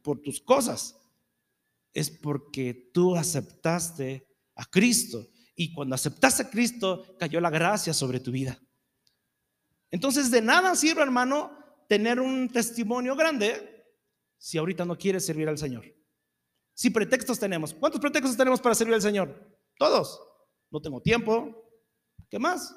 por 0.03 0.21
tus 0.21 0.39
cosas, 0.39 1.01
es 1.95 2.11
porque 2.11 2.91
tú 2.93 3.17
aceptaste 3.17 4.29
a 4.55 4.67
Cristo. 4.67 5.31
Y 5.57 5.73
cuando 5.73 5.95
aceptaste 5.95 6.43
a 6.43 6.51
Cristo, 6.51 7.17
cayó 7.19 7.41
la 7.41 7.49
gracia 7.49 7.95
sobre 7.95 8.21
tu 8.21 8.33
vida. 8.33 8.61
Entonces, 9.95 10.29
de 10.29 10.43
nada 10.43 10.75
sirve, 10.75 11.03
hermano, 11.03 11.57
tener 11.89 12.19
un 12.19 12.49
testimonio 12.49 13.15
grande 13.15 13.87
si 14.37 14.59
ahorita 14.59 14.85
no 14.85 14.99
quieres 14.99 15.25
servir 15.25 15.49
al 15.49 15.57
Señor. 15.57 15.85
Si 16.73 16.91
pretextos 16.91 17.39
tenemos, 17.39 17.73
¿cuántos 17.73 18.01
pretextos 18.01 18.37
tenemos 18.37 18.61
para 18.61 18.75
servir 18.75 18.95
al 18.95 19.03
Señor? 19.03 19.57
Todos. 19.79 20.21
No 20.73 20.83
tengo 20.83 21.01
tiempo. 21.01 21.65
¿Qué 22.29 22.41
más? 22.41 22.75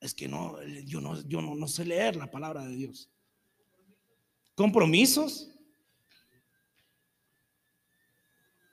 Es 0.00 0.12
que 0.12 0.26
no, 0.26 0.60
yo 0.84 1.00
no, 1.00 1.22
yo 1.28 1.40
no, 1.40 1.54
no 1.54 1.68
sé 1.68 1.84
leer 1.84 2.16
la 2.16 2.28
palabra 2.28 2.64
de 2.64 2.74
Dios. 2.74 3.08
Compromisos. 4.56 5.48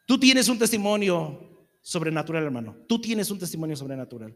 Tú 0.08 0.20
tienes 0.20 0.50
un 0.50 0.58
testimonio 0.58 1.70
sobrenatural, 1.84 2.46
hermano. 2.46 2.76
Tú 2.90 3.00
tienes 3.00 3.30
un 3.30 3.38
testimonio 3.38 3.76
sobrenatural. 3.76 4.36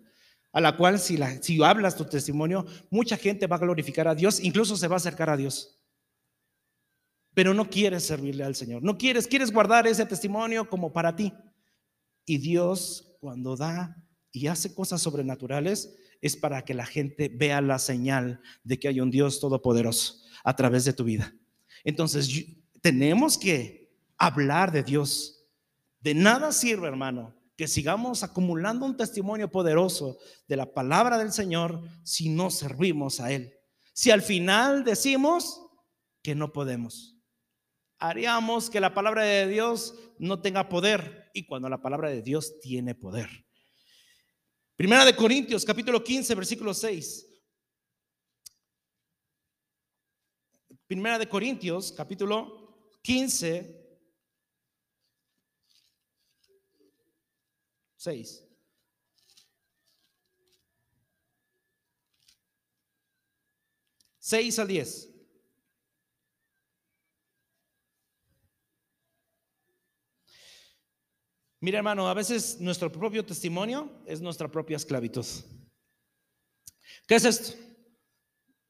A 0.51 0.61
la 0.61 0.75
cual 0.77 0.99
si, 0.99 1.17
la, 1.17 1.41
si 1.41 1.61
hablas 1.63 1.95
tu 1.95 2.05
testimonio, 2.05 2.65
mucha 2.89 3.17
gente 3.17 3.47
va 3.47 3.57
a 3.57 3.59
glorificar 3.59 4.07
a 4.07 4.15
Dios, 4.15 4.39
incluso 4.39 4.75
se 4.75 4.87
va 4.87 4.95
a 4.95 4.97
acercar 4.97 5.29
a 5.29 5.37
Dios. 5.37 5.79
Pero 7.33 7.53
no 7.53 7.69
quieres 7.69 8.03
servirle 8.03 8.43
al 8.43 8.55
Señor. 8.55 8.81
No 8.81 8.97
quieres, 8.97 9.27
quieres 9.27 9.51
guardar 9.51 9.85
ese 9.85 10.05
testimonio 10.05 10.69
como 10.69 10.91
para 10.91 11.15
ti. 11.15 11.33
Y 12.25 12.39
Dios 12.39 13.15
cuando 13.19 13.55
da 13.55 14.03
y 14.31 14.47
hace 14.47 14.73
cosas 14.73 15.01
sobrenaturales 15.01 15.95
es 16.21 16.35
para 16.35 16.63
que 16.63 16.73
la 16.73 16.85
gente 16.85 17.29
vea 17.29 17.61
la 17.61 17.79
señal 17.79 18.41
de 18.63 18.79
que 18.79 18.87
hay 18.87 18.99
un 18.99 19.11
Dios 19.11 19.39
todopoderoso 19.39 20.23
a 20.43 20.55
través 20.55 20.85
de 20.85 20.93
tu 20.93 21.03
vida. 21.03 21.33
Entonces, 21.83 22.45
tenemos 22.81 23.37
que 23.37 23.93
hablar 24.17 24.71
de 24.71 24.83
Dios 24.83 25.37
de 25.99 26.13
nada 26.13 26.51
sirve, 26.51 26.87
hermano, 26.87 27.35
que 27.57 27.67
sigamos 27.67 28.21
acumulando 28.21 28.85
un 28.85 28.95
testimonio 28.95 29.49
poderoso 29.49 30.19
de 30.47 30.55
la 30.55 30.71
palabra 30.71 31.17
del 31.17 31.33
Señor 31.33 31.81
si 32.03 32.29
no 32.29 32.51
servimos 32.51 33.19
a 33.19 33.31
Él. 33.31 33.51
Si 33.93 34.11
al 34.11 34.21
final 34.21 34.83
decimos 34.83 35.65
que 36.21 36.35
no 36.35 36.53
podemos, 36.53 37.17
haríamos 37.97 38.69
que 38.69 38.79
la 38.79 38.93
palabra 38.93 39.23
de 39.23 39.47
Dios 39.47 39.95
no 40.19 40.39
tenga 40.39 40.69
poder 40.69 41.31
y 41.33 41.47
cuando 41.47 41.67
la 41.67 41.81
palabra 41.81 42.11
de 42.11 42.21
Dios 42.21 42.59
tiene 42.59 42.93
poder. 42.93 43.27
Primera 44.75 45.03
de 45.03 45.15
Corintios, 45.15 45.65
capítulo 45.65 46.03
15, 46.03 46.35
versículo 46.35 46.75
6. 46.75 47.25
Primera 50.85 51.17
de 51.17 51.27
Corintios, 51.27 51.91
capítulo 51.91 52.91
15, 53.01 53.86
6. 57.97 58.43
Seis 64.19 64.59
al 64.59 64.67
10. 64.67 65.09
Mira, 71.59 71.79
hermano, 71.79 72.07
a 72.07 72.13
veces 72.13 72.59
nuestro 72.59 72.91
propio 72.91 73.25
testimonio 73.25 74.03
es 74.05 74.21
nuestra 74.21 74.47
propia 74.47 74.77
esclavitud. 74.77 75.25
¿Qué 77.07 77.15
es 77.15 77.25
esto? 77.25 77.57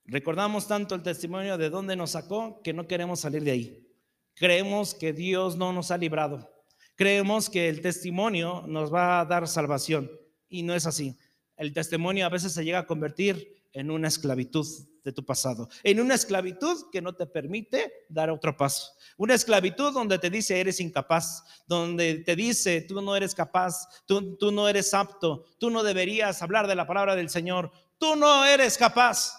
Recordamos 0.06 0.68
tanto 0.68 0.96
el 0.96 1.04
testimonio 1.04 1.58
de 1.58 1.70
dónde 1.70 1.96
nos 1.98 2.12
sacó 2.12 2.62
que 2.62 2.72
no 2.72 2.88
queremos 2.88 3.20
salir 3.20 3.44
de 3.44 3.52
ahí. 3.52 3.88
Creemos 4.36 4.94
que 4.94 5.12
Dios 5.12 5.58
no 5.58 5.74
nos 5.74 5.92
ha 5.92 5.98
librado. 5.98 6.57
Creemos 6.98 7.48
que 7.48 7.70
el 7.70 7.82
testimonio 7.82 8.64
nos 8.68 8.92
va 8.92 9.20
a 9.20 9.26
dar 9.26 9.48
salvación 9.48 10.10
y 10.50 10.64
no 10.64 10.74
es 10.74 10.88
así. 10.88 11.16
El 11.56 11.72
testimonio 11.72 12.26
a 12.26 12.30
veces 12.30 12.54
se 12.54 12.66
llega 12.66 12.80
a 12.80 12.88
convertir 12.88 13.56
en 13.72 13.92
una 13.92 14.08
esclavitud 14.08 14.66
de 15.04 15.12
tu 15.12 15.24
pasado, 15.24 15.70
en 15.84 16.02
una 16.02 16.16
esclavitud 16.16 16.90
que 16.92 17.04
no 17.04 17.14
te 17.14 17.28
permite 17.28 17.94
dar 18.10 18.32
otro 18.32 18.58
paso, 18.58 18.94
una 19.16 19.36
esclavitud 19.36 19.94
donde 19.94 20.18
te 20.18 20.32
dice 20.32 20.60
eres 20.60 20.80
incapaz, 20.80 21.44
donde 21.68 22.16
te 22.26 22.36
dice 22.36 22.82
tú 22.82 23.00
no 23.00 23.16
eres 23.16 23.36
capaz, 23.36 23.88
tú, 24.08 24.36
tú 24.36 24.52
no 24.52 24.68
eres 24.68 24.92
apto, 24.96 25.46
tú 25.60 25.70
no 25.70 25.84
deberías 25.84 26.42
hablar 26.42 26.66
de 26.66 26.76
la 26.76 26.88
palabra 26.88 27.16
del 27.16 27.30
Señor, 27.30 27.72
tú 28.00 28.16
no 28.16 28.44
eres 28.44 28.76
capaz. 28.76 29.34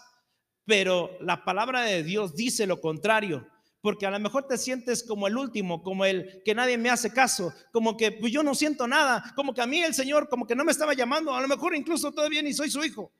Pero 0.64 1.10
la 1.20 1.44
palabra 1.44 1.82
de 1.82 2.04
Dios 2.04 2.36
dice 2.36 2.68
lo 2.68 2.80
contrario 2.80 3.48
porque 3.80 4.06
a 4.06 4.10
lo 4.10 4.18
mejor 4.18 4.46
te 4.46 4.58
sientes 4.58 5.02
como 5.02 5.26
el 5.26 5.36
último, 5.36 5.82
como 5.82 6.04
el 6.04 6.42
que 6.44 6.54
nadie 6.54 6.76
me 6.76 6.90
hace 6.90 7.12
caso, 7.12 7.52
como 7.72 7.96
que 7.96 8.12
pues, 8.12 8.32
yo 8.32 8.42
no 8.42 8.54
siento 8.54 8.88
nada, 8.88 9.32
como 9.36 9.54
que 9.54 9.62
a 9.62 9.66
mí 9.66 9.80
el 9.80 9.94
Señor 9.94 10.28
como 10.28 10.46
que 10.46 10.56
no 10.56 10.64
me 10.64 10.72
estaba 10.72 10.94
llamando, 10.94 11.34
a 11.34 11.40
lo 11.40 11.48
mejor 11.48 11.74
incluso 11.74 12.12
todavía 12.12 12.42
ni 12.42 12.52
soy 12.52 12.70
su 12.70 12.84
hijo. 12.84 13.12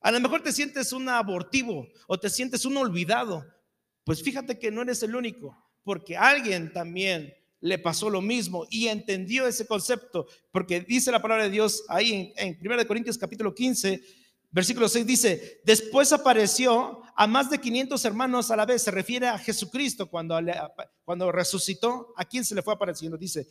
A 0.00 0.12
lo 0.12 0.20
mejor 0.20 0.42
te 0.42 0.52
sientes 0.52 0.92
un 0.92 1.08
abortivo 1.08 1.88
o 2.06 2.18
te 2.18 2.30
sientes 2.30 2.64
un 2.64 2.76
olvidado. 2.76 3.44
Pues 4.04 4.22
fíjate 4.22 4.58
que 4.58 4.70
no 4.70 4.82
eres 4.82 5.02
el 5.02 5.16
único, 5.16 5.56
porque 5.82 6.16
alguien 6.16 6.72
también 6.72 7.34
le 7.60 7.78
pasó 7.78 8.08
lo 8.08 8.20
mismo 8.20 8.66
y 8.70 8.86
entendió 8.86 9.48
ese 9.48 9.66
concepto, 9.66 10.28
porque 10.52 10.80
dice 10.80 11.10
la 11.10 11.20
palabra 11.20 11.44
de 11.44 11.50
Dios 11.50 11.84
ahí 11.88 12.32
en, 12.36 12.56
en 12.56 12.72
1 12.72 12.86
Corintios 12.86 13.18
capítulo 13.18 13.52
15, 13.52 14.00
Versículo 14.50 14.88
6 14.88 15.06
dice, 15.06 15.60
después 15.64 16.12
apareció 16.12 17.02
a 17.14 17.26
más 17.26 17.50
de 17.50 17.58
500 17.58 18.04
hermanos 18.04 18.50
a 18.50 18.56
la 18.56 18.64
vez. 18.64 18.82
Se 18.82 18.90
refiere 18.90 19.28
a 19.28 19.38
Jesucristo 19.38 20.08
cuando, 20.08 20.38
cuando 21.04 21.30
resucitó. 21.30 22.14
¿A 22.16 22.24
quién 22.24 22.44
se 22.44 22.54
le 22.54 22.62
fue 22.62 22.74
apareciendo? 22.74 23.18
Dice, 23.18 23.46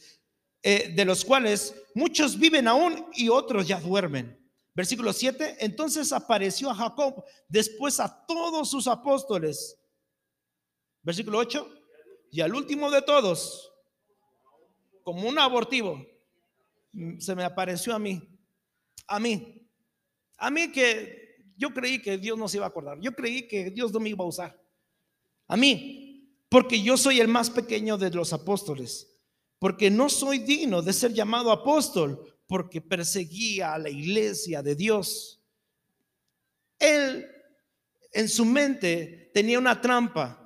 eh, 0.63 0.94
de 0.96 1.06
los 1.06 1.24
cuales 1.24 1.75
muchos 1.94 2.38
viven 2.38 2.68
aún 2.68 3.06
y 3.13 3.30
otros 3.30 3.68
ya 3.68 3.80
duermen. 3.80 4.38
Versículo 4.74 5.12
7, 5.12 5.58
entonces 5.60 6.12
apareció 6.12 6.70
a 6.70 6.75
Jacob, 6.75 7.24
después 7.48 8.00
a 8.00 8.25
todos 8.27 8.70
sus 8.70 8.88
apóstoles. 8.88 9.75
Versículo 11.01 11.39
8, 11.39 11.68
y 12.32 12.42
al 12.42 12.54
último 12.54 12.92
de 12.92 13.01
todos, 13.01 13.72
como 15.04 15.27
un 15.27 15.39
abortivo, 15.39 16.06
se 17.18 17.34
me 17.34 17.44
apareció 17.44 17.96
a 17.96 18.00
mí, 18.00 18.22
a 19.08 19.20
mí. 19.20 19.57
A 20.38 20.50
mí 20.50 20.72
que 20.72 21.27
yo 21.58 21.74
creí 21.74 22.01
que 22.01 22.17
Dios 22.17 22.38
no 22.38 22.48
se 22.48 22.58
iba 22.58 22.65
a 22.65 22.70
acordar. 22.70 23.00
Yo 23.01 23.13
creí 23.13 23.48
que 23.48 23.72
Dios 23.72 23.91
no 23.91 24.00
me 24.00 24.10
iba 24.10 24.24
a 24.24 24.27
usar. 24.27 24.63
A 25.48 25.58
mí, 25.58 26.32
porque 26.50 26.82
yo 26.82 26.98
soy 26.98 27.20
el 27.20 27.27
más 27.27 27.50
pequeño 27.50 27.98
de 27.98 28.12
los 28.12 28.32
apóstoles. 28.34 29.08
Porque 29.60 29.89
no 29.89 30.08
soy 30.10 30.39
digno 30.39 30.82
de 30.82 30.94
ser 30.94 31.13
llamado 31.13 31.51
apóstol 31.51 32.38
porque 32.48 32.79
perseguía 32.79 33.74
a 33.74 33.79
la 33.79 33.89
iglesia 33.89 34.62
de 34.62 34.75
Dios. 34.75 35.44
Él 36.79 37.27
en 38.12 38.29
su 38.29 38.46
mente 38.46 39.32
tenía 39.34 39.60
una 39.60 39.82
trampa, 39.82 40.44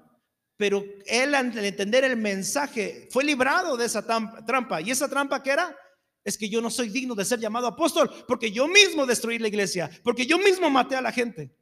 pero 0.55 0.83
él 1.05 1.35
al 1.35 1.57
entender 1.57 2.03
el 2.05 2.17
mensaje 2.17 3.07
fue 3.11 3.23
librado 3.23 3.75
de 3.75 3.85
esa 3.85 4.05
trampa. 4.45 4.81
¿Y 4.81 4.91
esa 4.91 5.09
trampa 5.09 5.43
qué 5.43 5.51
era? 5.51 5.75
Es 6.23 6.37
que 6.37 6.49
yo 6.49 6.61
no 6.61 6.69
soy 6.69 6.89
digno 6.89 7.15
de 7.15 7.25
ser 7.25 7.39
llamado 7.39 7.67
apóstol 7.67 8.11
porque 8.27 8.51
yo 8.51 8.67
mismo 8.67 9.05
destruí 9.05 9.39
la 9.39 9.47
iglesia, 9.47 9.89
porque 10.03 10.25
yo 10.25 10.37
mismo 10.37 10.69
maté 10.69 10.95
a 10.95 11.01
la 11.01 11.11
gente. 11.11 11.55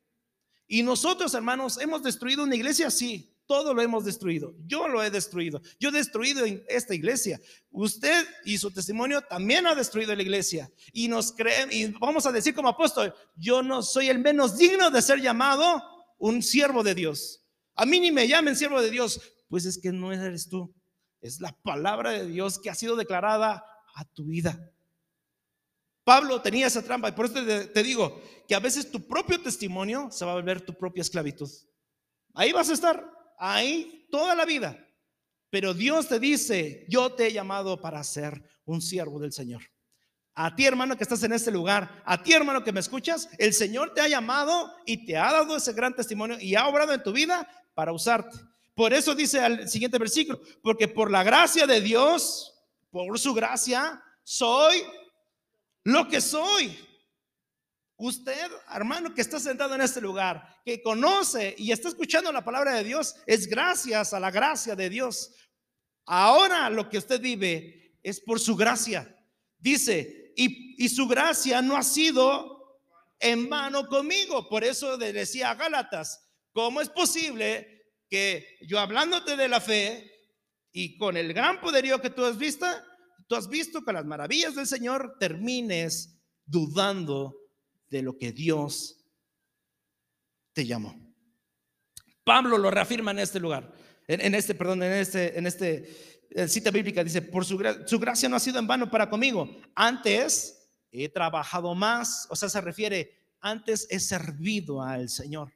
Y 0.67 0.83
nosotros, 0.83 1.33
hermanos, 1.33 1.79
hemos 1.79 2.03
destruido 2.03 2.43
una 2.43 2.55
iglesia, 2.55 2.91
sí, 2.91 3.35
todo 3.47 3.73
lo 3.73 3.81
hemos 3.81 4.05
destruido. 4.05 4.53
Yo 4.67 4.87
lo 4.87 5.01
he 5.01 5.09
destruido. 5.09 5.59
Yo 5.79 5.89
he 5.89 5.91
destruido 5.91 6.45
esta 6.67 6.93
iglesia. 6.93 7.41
Usted 7.71 8.27
y 8.45 8.59
su 8.59 8.69
testimonio 8.69 9.23
también 9.23 9.65
ha 9.65 9.73
destruido 9.73 10.15
la 10.15 10.21
iglesia. 10.21 10.71
Y 10.93 11.07
nos 11.07 11.31
creen, 11.31 11.69
y 11.71 11.87
vamos 11.87 12.27
a 12.27 12.31
decir 12.31 12.53
como 12.53 12.69
apóstol, 12.69 13.11
yo 13.35 13.63
no 13.63 13.81
soy 13.81 14.09
el 14.09 14.19
menos 14.19 14.55
digno 14.55 14.91
de 14.91 15.01
ser 15.01 15.19
llamado 15.19 15.81
un 16.19 16.43
siervo 16.43 16.83
de 16.83 16.93
Dios. 16.93 17.43
A 17.73 17.87
mí 17.87 17.99
ni 17.99 18.11
me 18.11 18.27
llamen 18.27 18.55
siervo 18.55 18.83
de 18.83 18.91
Dios. 18.91 19.19
Pues 19.47 19.65
es 19.65 19.79
que 19.79 19.91
no 19.91 20.13
eres 20.13 20.47
tú. 20.47 20.71
Es 21.19 21.41
la 21.41 21.51
palabra 21.63 22.11
de 22.11 22.27
Dios 22.27 22.59
que 22.59 22.69
ha 22.69 22.75
sido 22.75 22.95
declarada 22.95 23.63
a 23.95 24.05
tu 24.05 24.25
vida. 24.25 24.71
Pablo 26.03 26.41
tenía 26.41 26.67
esa 26.67 26.81
trampa 26.81 27.09
y 27.09 27.11
por 27.11 27.25
eso 27.25 27.35
te, 27.35 27.83
digo 27.83 28.19
que 28.47 28.55
a 28.55 28.59
veces 28.59 28.89
tu 28.89 29.07
propio 29.07 29.39
testimonio 29.41 30.09
se 30.11 30.25
va 30.25 30.31
a 30.31 30.35
volver 30.35 30.61
tu 30.61 30.73
propia 30.73 31.01
esclavitud. 31.01 31.49
Ahí 32.33 32.51
vas 32.51 32.69
a 32.69 32.73
estar, 32.73 33.05
ahí 33.37 34.07
toda 34.09 34.33
la 34.33 34.45
vida. 34.45 34.83
Pero 35.51 35.73
Dios 35.73 36.07
te 36.07 36.19
dice, 36.19 36.85
yo 36.89 37.13
te 37.13 37.27
he 37.27 37.33
llamado 37.33 37.79
para 37.79 38.03
ser 38.03 38.43
un 38.65 38.81
siervo 38.81 39.19
del 39.19 39.33
Señor. 39.33 39.61
A 40.33 40.55
ti, 40.55 40.65
hermano, 40.65 40.95
que 40.95 41.03
estás 41.03 41.21
en 41.23 41.33
este 41.33 41.51
lugar, 41.51 42.01
a 42.05 42.23
ti, 42.23 42.33
hermano, 42.33 42.63
que 42.63 42.71
me 42.71 42.79
escuchas, 42.79 43.29
el 43.37 43.53
Señor 43.53 43.93
te 43.93 44.01
ha 44.01 44.07
llamado 44.07 44.73
y 44.85 45.05
te 45.05 45.17
ha 45.17 45.31
dado 45.31 45.57
ese 45.57 45.73
gran 45.73 45.95
testimonio 45.95 46.39
y 46.39 46.55
ha 46.55 46.67
obrado 46.67 46.93
en 46.93 47.03
tu 47.03 47.11
vida 47.11 47.47
para 47.73 47.91
usarte. 47.91 48.37
Por 48.73 48.93
eso 48.93 49.13
dice 49.13 49.41
al 49.41 49.67
siguiente 49.67 49.97
versículo, 49.97 50.39
porque 50.63 50.87
por 50.87 51.11
la 51.11 51.23
gracia 51.23 51.67
de 51.67 51.81
Dios, 51.81 52.58
por 52.89 53.17
su 53.19 53.33
gracia, 53.33 54.01
soy 54.23 54.83
lo 55.83 56.07
que 56.07 56.21
soy. 56.21 56.77
Usted, 57.97 58.49
hermano, 58.73 59.13
que 59.13 59.21
está 59.21 59.39
sentado 59.39 59.75
en 59.75 59.81
este 59.81 59.99
lugar, 59.99 60.61
que 60.63 60.81
conoce 60.81 61.53
y 61.57 61.71
está 61.71 61.89
escuchando 61.89 62.31
la 62.31 62.45
palabra 62.45 62.75
de 62.75 62.83
Dios, 62.85 63.15
es 63.27 63.47
gracias 63.47 64.13
a 64.13 64.19
la 64.19 64.31
gracia 64.31 64.75
de 64.75 64.89
Dios. 64.89 65.33
Ahora 66.05 66.69
lo 66.69 66.89
que 66.89 66.97
usted 66.97 67.19
vive 67.19 67.99
es 68.01 68.21
por 68.21 68.39
su 68.39 68.55
gracia. 68.55 69.15
Dice, 69.57 70.33
y, 70.35 70.87
su 70.87 71.07
gracia 71.07 71.61
no 71.61 71.75
ha 71.75 71.83
sido 71.83 72.79
en 73.19 73.49
mano 73.49 73.85
conmigo. 73.87 74.47
Por 74.47 74.63
eso 74.63 74.97
decía 74.97 75.51
a 75.51 75.55
Gálatas, 75.55 76.25
¿cómo 76.53 76.79
es 76.79 76.89
posible 76.89 77.85
que 78.09 78.57
yo 78.61 78.79
hablándote 78.79 79.35
de 79.35 79.49
la 79.49 79.59
fe 79.59 80.18
y 80.71 80.97
con 80.97 81.17
el 81.17 81.33
gran 81.33 81.59
poderío 81.61 82.01
que 82.01 82.09
tú 82.09 82.23
has 82.23 82.37
visto, 82.37 82.65
tú 83.27 83.35
has 83.35 83.49
visto 83.49 83.83
con 83.83 83.95
las 83.95 84.05
maravillas 84.05 84.55
del 84.55 84.67
Señor, 84.67 85.17
termines 85.19 86.19
dudando 86.45 87.35
de 87.89 88.01
lo 88.01 88.17
que 88.17 88.31
Dios 88.31 89.05
te 90.53 90.65
llamó. 90.65 90.95
Pablo 92.23 92.57
lo 92.57 92.69
reafirma 92.69 93.11
en 93.11 93.19
este 93.19 93.39
lugar, 93.39 93.73
en, 94.07 94.35
este, 94.35 94.55
perdón, 94.55 94.83
en 94.83 94.93
este, 94.93 95.37
en 95.37 95.47
este 95.47 96.19
eh, 96.31 96.47
cita 96.47 96.71
bíblica, 96.71 97.03
dice, 97.03 97.21
por 97.21 97.45
su, 97.45 97.59
su 97.85 97.99
gracia 97.99 98.29
no 98.29 98.35
ha 98.35 98.39
sido 98.39 98.59
en 98.59 98.67
vano 98.67 98.89
para 98.89 99.09
conmigo. 99.09 99.49
Antes 99.75 100.71
he 100.91 101.09
trabajado 101.09 101.73
más, 101.75 102.27
o 102.29 102.35
sea, 102.35 102.49
se 102.49 102.61
refiere, 102.61 103.19
antes 103.39 103.87
he 103.89 103.99
servido 103.99 104.81
al 104.81 105.09
Señor. 105.09 105.53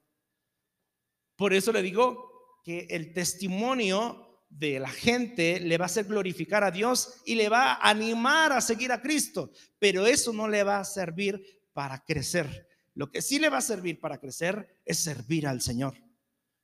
Por 1.35 1.53
eso 1.53 1.71
le 1.71 1.81
digo 1.81 2.61
que 2.63 2.87
el 2.89 3.13
testimonio 3.13 4.32
de 4.57 4.79
la 4.79 4.89
gente 4.89 5.59
le 5.59 5.77
va 5.77 5.85
a 5.85 5.87
hacer 5.87 6.05
glorificar 6.05 6.63
a 6.63 6.71
Dios 6.71 7.21
y 7.25 7.35
le 7.35 7.49
va 7.49 7.73
a 7.73 7.89
animar 7.89 8.51
a 8.51 8.61
seguir 8.61 8.91
a 8.91 9.01
Cristo, 9.01 9.51
pero 9.79 10.05
eso 10.05 10.31
no 10.31 10.47
le 10.47 10.63
va 10.63 10.79
a 10.79 10.85
servir 10.85 11.41
para 11.73 12.03
crecer. 12.03 12.67
Lo 12.93 13.09
que 13.11 13.21
sí 13.21 13.39
le 13.39 13.49
va 13.49 13.57
a 13.57 13.61
servir 13.61 13.99
para 13.99 14.19
crecer 14.19 14.79
es 14.85 14.99
servir 14.99 15.47
al 15.47 15.61
Señor, 15.61 15.95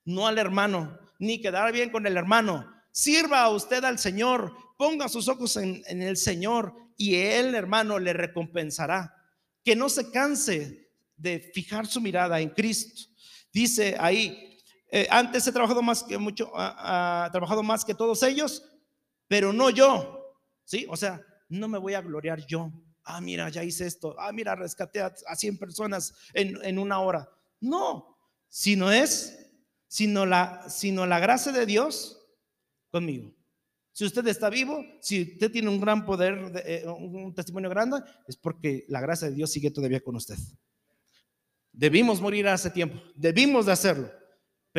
no 0.05 0.27
al 0.27 0.37
hermano, 0.37 0.99
ni 1.17 1.41
quedar 1.41 1.71
bien 1.73 1.89
con 1.89 2.05
el 2.05 2.15
hermano. 2.15 2.71
Sirva 2.91 3.49
usted 3.49 3.83
al 3.83 3.97
Señor, 3.97 4.53
ponga 4.77 5.09
sus 5.09 5.27
ojos 5.27 5.57
en, 5.57 5.81
en 5.87 6.01
el 6.03 6.17
Señor 6.17 6.75
y 6.95 7.15
Él, 7.15 7.55
hermano, 7.55 7.97
le 7.97 8.13
recompensará. 8.13 9.15
Que 9.63 9.75
no 9.75 9.89
se 9.89 10.11
canse 10.11 10.91
de 11.17 11.39
fijar 11.53 11.87
su 11.87 12.01
mirada 12.01 12.39
en 12.39 12.49
Cristo. 12.49 13.01
Dice 13.51 13.95
ahí, 13.99 14.48
eh, 14.91 15.07
antes 15.09 15.45
he 15.45 15.51
trabajado 15.51 15.81
más 15.81 16.03
que 16.03 16.17
mucho, 16.17 16.51
ha 16.55 17.29
trabajado 17.31 17.61
más 17.61 17.85
que 17.85 17.93
todos 17.93 18.23
ellos, 18.23 18.63
pero 19.27 19.53
no 19.53 19.69
yo. 19.69 20.15
¿Sí? 20.63 20.85
O 20.89 20.97
sea, 20.97 21.21
no 21.47 21.67
me 21.67 21.77
voy 21.77 21.93
a 21.93 22.01
gloriar 22.01 22.45
yo. 22.45 22.71
Ah, 23.03 23.21
mira, 23.21 23.49
ya 23.49 23.63
hice 23.63 23.87
esto. 23.87 24.15
Ah, 24.19 24.31
mira, 24.31 24.55
rescaté 24.55 25.01
a, 25.01 25.35
100 25.35 25.57
personas 25.57 26.13
en, 26.33 26.57
en, 26.63 26.77
una 26.77 26.99
hora. 26.99 27.29
No, 27.59 28.17
sino 28.47 28.91
es, 28.91 29.51
sino 29.87 30.25
la, 30.25 30.69
sino 30.69 31.05
la 31.05 31.19
gracia 31.19 31.51
de 31.51 31.65
Dios 31.65 32.21
conmigo. 32.91 33.33
Si 33.91 34.05
usted 34.05 34.25
está 34.27 34.49
vivo, 34.49 34.83
si 35.01 35.33
usted 35.33 35.51
tiene 35.51 35.69
un 35.69 35.79
gran 35.79 36.05
poder, 36.05 36.51
eh, 36.65 36.85
un 36.87 37.33
testimonio 37.33 37.69
grande, 37.69 37.97
es 38.27 38.37
porque 38.37 38.85
la 38.87 39.01
gracia 39.01 39.27
de 39.27 39.35
Dios 39.35 39.51
sigue 39.51 39.71
todavía 39.71 40.01
con 40.01 40.15
usted. 40.15 40.37
Debimos 41.71 42.21
morir 42.21 42.47
hace 42.47 42.69
tiempo, 42.69 43.01
debimos 43.15 43.65
de 43.65 43.71
hacerlo 43.71 44.18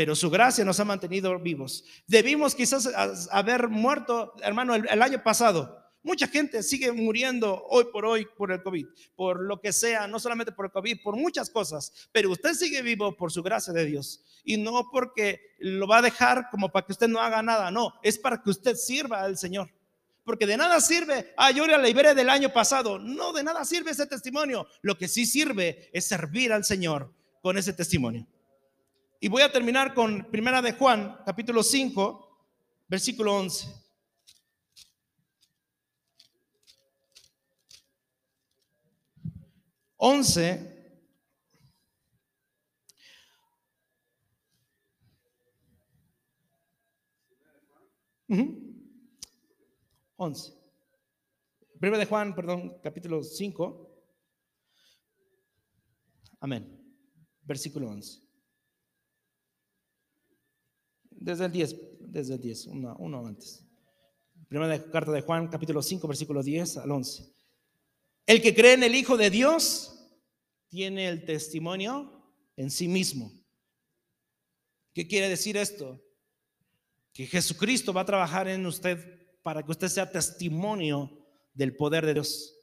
pero 0.00 0.16
su 0.16 0.30
gracia 0.30 0.64
nos 0.64 0.80
ha 0.80 0.86
mantenido 0.86 1.38
vivos. 1.38 1.84
Debimos 2.06 2.54
quizás 2.54 2.88
haber 3.30 3.68
muerto, 3.68 4.32
hermano, 4.42 4.74
el, 4.74 5.02
año 5.02 5.22
pasado. 5.22 5.78
Mucha 6.02 6.26
gente 6.26 6.62
sigue 6.62 6.90
muriendo 6.90 7.66
hoy 7.68 7.84
por 7.92 8.06
hoy 8.06 8.26
por 8.34 8.50
el 8.50 8.62
COVID, 8.62 8.86
por 9.14 9.42
lo 9.42 9.60
que 9.60 9.74
sea, 9.74 10.06
no 10.06 10.18
solamente 10.18 10.52
por 10.52 10.64
el 10.64 10.72
COVID, 10.72 11.02
por 11.02 11.16
muchas 11.16 11.50
cosas, 11.50 11.92
pero 12.12 12.30
usted 12.30 12.54
sigue 12.54 12.80
vivo 12.80 13.14
por 13.14 13.30
su 13.30 13.42
gracia 13.42 13.74
de 13.74 13.84
Dios 13.84 14.24
y 14.42 14.56
no 14.56 14.88
porque 14.90 15.38
lo 15.58 15.86
va 15.86 15.98
a 15.98 16.02
dejar 16.02 16.48
como 16.50 16.72
para 16.72 16.86
que 16.86 16.92
usted 16.92 17.08
no 17.08 17.20
haga 17.20 17.42
nada, 17.42 17.70
no, 17.70 17.92
es 18.02 18.18
para 18.18 18.42
que 18.42 18.48
usted 18.48 18.76
sirva 18.76 19.20
al 19.20 19.36
Señor. 19.36 19.70
Porque 20.24 20.46
de 20.46 20.56
nada 20.56 20.80
sirve, 20.80 21.34
ah, 21.36 21.50
yo 21.50 21.66
la 21.66 21.76
liberé 21.76 22.14
del 22.14 22.30
año 22.30 22.50
pasado. 22.50 22.98
No, 22.98 23.34
de 23.34 23.44
nada 23.44 23.66
sirve 23.66 23.90
ese 23.90 24.06
testimonio. 24.06 24.66
Lo 24.80 24.96
que 24.96 25.08
sí 25.08 25.26
sirve 25.26 25.90
es 25.92 26.06
servir 26.06 26.54
al 26.54 26.64
Señor 26.64 27.12
con 27.42 27.58
ese 27.58 27.74
testimonio. 27.74 28.26
Y 29.22 29.28
voy 29.28 29.42
a 29.42 29.52
terminar 29.52 29.92
con 29.92 30.30
Primera 30.30 30.62
de 30.62 30.72
Juan, 30.72 31.18
capítulo 31.26 31.62
5, 31.62 32.48
versículo 32.88 33.37
11. 33.37 33.68
Once. 39.98 40.96
Once. 50.16 50.54
Primera 51.78 51.98
de 51.98 52.06
Juan, 52.06 52.35
perdón, 52.35 52.80
capítulo 52.83 53.22
5. 53.22 53.87
Amén. 56.40 56.83
Versículo 57.42 57.90
11. 57.90 58.29
Desde 61.20 61.44
el 61.44 61.52
10, 61.52 61.76
desde 62.00 62.35
el 62.35 62.40
10, 62.40 62.66
uno, 62.68 63.26
antes. 63.26 63.62
Primera 64.48 64.83
carta 64.90 65.12
de 65.12 65.20
Juan, 65.20 65.48
capítulo 65.48 65.83
5, 65.83 66.09
versículo 66.09 66.42
10 66.42 66.78
al 66.78 66.90
11. 66.90 67.30
El 68.26 68.40
que 68.40 68.54
cree 68.54 68.72
en 68.72 68.83
el 68.85 68.94
Hijo 68.94 69.18
de 69.18 69.28
Dios 69.28 70.09
tiene 70.70 71.09
el 71.09 71.26
testimonio 71.26 72.24
en 72.56 72.70
sí 72.70 72.88
mismo. 72.88 73.30
¿Qué 74.94 75.06
quiere 75.06 75.28
decir 75.28 75.59
esto? 75.59 76.02
Que 77.12 77.26
Jesucristo 77.26 77.92
va 77.92 78.00
a 78.00 78.06
trabajar 78.06 78.48
en 78.48 78.64
usted 78.64 78.98
para 79.42 79.62
que 79.62 79.72
usted 79.72 79.88
sea 79.88 80.11
testimonio 80.11 81.11
del 81.52 81.76
poder 81.76 82.06
de 82.06 82.14
Dios. 82.14 82.56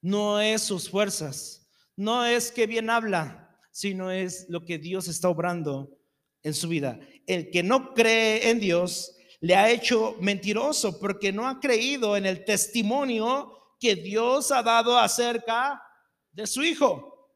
No 0.00 0.40
es 0.40 0.62
sus 0.62 0.88
fuerzas, 0.88 1.68
no 1.96 2.24
es 2.24 2.52
que 2.52 2.68
bien 2.68 2.90
habla, 2.90 3.58
sino 3.72 4.12
es 4.12 4.46
lo 4.48 4.64
que 4.64 4.78
Dios 4.78 5.08
está 5.08 5.28
obrando 5.28 5.98
en 6.44 6.54
su 6.54 6.68
vida. 6.68 7.00
El 7.26 7.50
que 7.50 7.62
no 7.62 7.94
cree 7.94 8.50
en 8.50 8.60
Dios 8.60 9.14
le 9.40 9.56
ha 9.56 9.70
hecho 9.70 10.16
mentiroso 10.20 10.98
porque 10.98 11.32
no 11.32 11.46
ha 11.46 11.60
creído 11.60 12.16
en 12.16 12.26
el 12.26 12.44
testimonio 12.44 13.76
que 13.78 13.96
Dios 13.96 14.50
ha 14.50 14.62
dado 14.62 14.98
acerca 14.98 15.82
de 16.32 16.46
su 16.46 16.62
Hijo. 16.62 17.30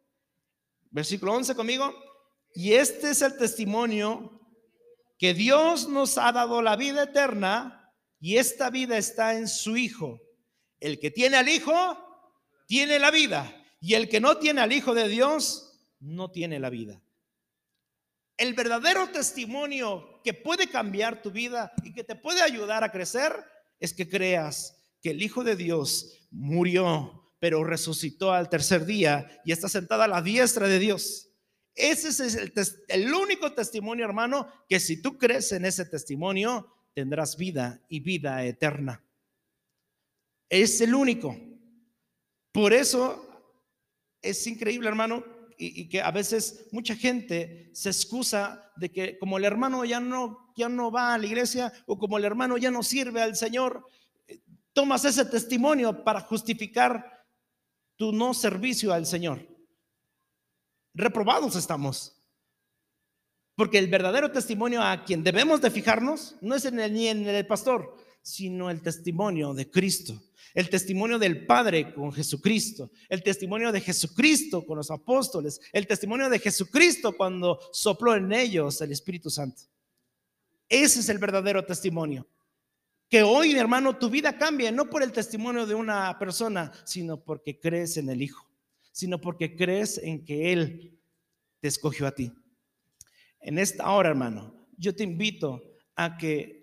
Versículo 0.91 1.35
11 1.35 1.55
conmigo. 1.55 1.95
Y 2.55 2.73
este 2.73 3.11
es 3.11 3.23
el 3.23 3.37
testimonio 3.37 4.41
que 5.19 5.35
Dios 5.35 5.89
nos 5.89 6.17
ha 6.17 6.33
dado 6.33 6.63
la 6.63 6.77
vida 6.77 7.03
eterna 7.03 7.93
y 8.21 8.37
esta 8.37 8.71
vida 8.71 8.97
está 8.97 9.35
en 9.35 9.49
su 9.49 9.77
Hijo. 9.77 10.21
El 10.81 10.99
que 10.99 11.11
tiene 11.11 11.37
al 11.37 11.49
Hijo, 11.49 11.75
tiene 12.67 12.99
la 12.99 13.11
vida. 13.11 13.55
Y 13.81 13.95
el 13.95 14.09
que 14.09 14.21
no 14.21 14.39
tiene 14.39 14.61
al 14.61 14.73
Hijo 14.73 14.95
de 14.95 15.09
Dios, 15.09 15.87
no 16.01 16.31
tiene 16.31 16.59
la 16.59 16.71
vida. 16.71 17.03
El 18.39 18.55
verdadero 18.55 19.09
testimonio 19.11 20.21
que 20.23 20.33
puede 20.33 20.69
cambiar 20.69 21.21
tu 21.21 21.33
vida 21.33 21.73
y 21.83 21.93
que 21.93 22.05
te 22.05 22.15
puede 22.15 22.41
ayudar 22.41 22.85
a 22.85 22.93
crecer 22.93 23.33
es 23.81 23.93
que 23.93 24.09
creas 24.09 24.81
que 25.03 25.11
el 25.11 25.21
Hijo 25.23 25.43
de 25.43 25.57
Dios 25.57 26.29
murió, 26.31 27.35
pero 27.41 27.65
resucitó 27.65 28.33
al 28.33 28.49
tercer 28.49 28.87
día 28.87 29.29
y 29.45 29.51
está 29.51 29.69
sentada 29.69 30.05
a 30.05 30.09
la 30.09 30.23
diestra 30.23 30.69
de 30.69 30.79
Dios. 30.79 31.31
Ese 31.75 32.09
es 32.09 32.37
el, 32.37 32.53
el 32.87 33.13
único 33.13 33.53
testimonio, 33.53 34.05
hermano, 34.05 34.49
que 34.69 34.79
si 34.79 35.03
tú 35.03 35.19
crees 35.19 35.51
en 35.51 35.65
ese 35.65 35.85
testimonio, 35.85 36.73
tendrás 36.95 37.37
vida 37.37 37.85
y 37.89 38.01
vida 38.01 38.45
eterna. 38.45 39.05
Es 40.49 40.81
el 40.81 40.95
único. 40.95 41.37
Por 42.53 42.73
eso 42.73 43.25
es 44.23 44.47
increíble, 44.47 44.89
hermano, 44.89 45.25
y, 45.59 45.89
que 45.89 46.01
a 46.01 46.11
veces 46.11 46.69
mucha 46.71 46.95
gente 46.95 47.71
se 47.75 47.91
excusa 47.91 48.73
de 48.77 48.91
que 48.91 49.19
como 49.19 49.39
el 49.39 49.45
hermano 49.45 49.85
ya 49.85 49.99
no, 49.99 50.53
ya 50.57 50.69
no 50.69 50.91
va 50.91 51.15
a 51.15 51.19
la 51.19 51.27
iglesia 51.27 51.73
o 51.87 51.99
como 51.99 52.17
el 52.17 52.25
hermano 52.25 52.57
ya 52.57 52.71
no 52.71 52.83
sirve 52.83 53.21
al 53.21 53.35
Señor, 53.35 53.85
eh, 54.29 54.41
tomas 54.73 55.05
ese 55.05 55.25
testimonio 55.25 56.05
para 56.05 56.21
justificar 56.21 57.27
tu 57.97 58.13
no 58.13 58.33
servicio 58.35 58.93
al 58.93 59.05
Señor. 59.05 59.47
Reprobados 60.95 61.57
estamos. 61.57 62.15
Porque 63.57 63.79
el 63.79 63.89
verdadero 63.89 64.31
testimonio 64.31 64.81
a 64.81 65.05
quien 65.05 65.25
debemos 65.25 65.61
de 65.61 65.73
fijarnos 65.73 66.37
no 66.41 66.55
es 66.55 66.65
en 66.65 66.79
el, 66.79 66.93
ni 66.93 67.09
en 67.09 67.27
el 67.27 67.45
pastor, 67.45 67.97
sino 68.29 68.71
el 68.71 68.83
testimonio 68.83 69.55
de 69.55 69.71
Cristo, 69.71 70.21
el 70.55 70.69
testimonio 70.69 71.19
del 71.19 71.47
Padre 71.47 71.95
con 71.95 72.13
Jesucristo, 72.13 72.91
el 73.09 73.23
testimonio 73.23 73.73
de 73.73 73.81
Jesucristo 73.81 74.67
con 74.67 74.77
los 74.77 74.91
apóstoles, 74.91 75.61
el 75.73 75.87
testimonio 75.87 76.29
de 76.29 76.39
Jesucristo 76.39 77.17
cuando 77.17 77.59
sopló 77.73 78.15
en 78.15 78.31
ellos 78.33 78.81
el 78.83 78.93
Espíritu 78.93 79.31
Santo. 79.31 79.63
Ese 80.69 81.01
es 81.01 81.09
el 81.09 81.17
verdadero 81.17 81.65
testimonio. 81.65 82.29
Que 83.09 83.23
hoy, 83.23 83.53
hermano, 83.57 83.97
tu 83.97 84.11
vida 84.11 84.37
cambie, 84.37 84.71
no 84.71 84.91
por 84.91 85.03
el 85.03 85.13
testimonio 85.13 85.65
de 85.65 85.75
una 85.75 86.19
persona, 86.19 86.71
sino 86.85 87.19
porque 87.25 87.59
crees 87.59 87.97
en 87.97 88.11
el 88.11 88.21
Hijo, 88.21 88.47
sino 88.93 89.19
porque 89.19 89.57
crees 89.57 89.97
en 89.97 90.27
que 90.27 90.53
Él 90.53 91.01
te 91.61 91.69
escogió 91.69 92.07
a 92.07 92.15
ti. 92.15 92.31
En 93.41 93.59
esta 93.59 93.91
hora, 93.91 94.11
hermano, 94.11 94.69
yo 94.77 94.95
te 94.95 95.05
invito 95.05 95.63
a 95.97 96.19
que 96.19 96.58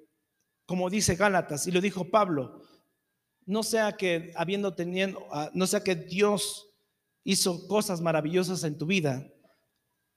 como 0.66 0.90
dice 0.90 1.16
Gálatas, 1.16 1.68
y 1.68 1.72
lo 1.72 1.82
dijo 1.82 2.10
Pablo, 2.10 2.62
no 3.46 3.64
sea 3.64 3.94
que 3.94 4.34
habiendo 4.36 4.74
teniendo, 4.74 5.28
ah, 5.32 5.52
no 5.54 5.68
sea 5.68 5.84
que 5.84 5.96
Dios 5.96 6.70
hizo 7.24 7.68
cosas 7.68 8.02
maravillosas 8.02 8.64
en 8.64 8.78
tu 8.78 8.86
vida, 8.86 9.28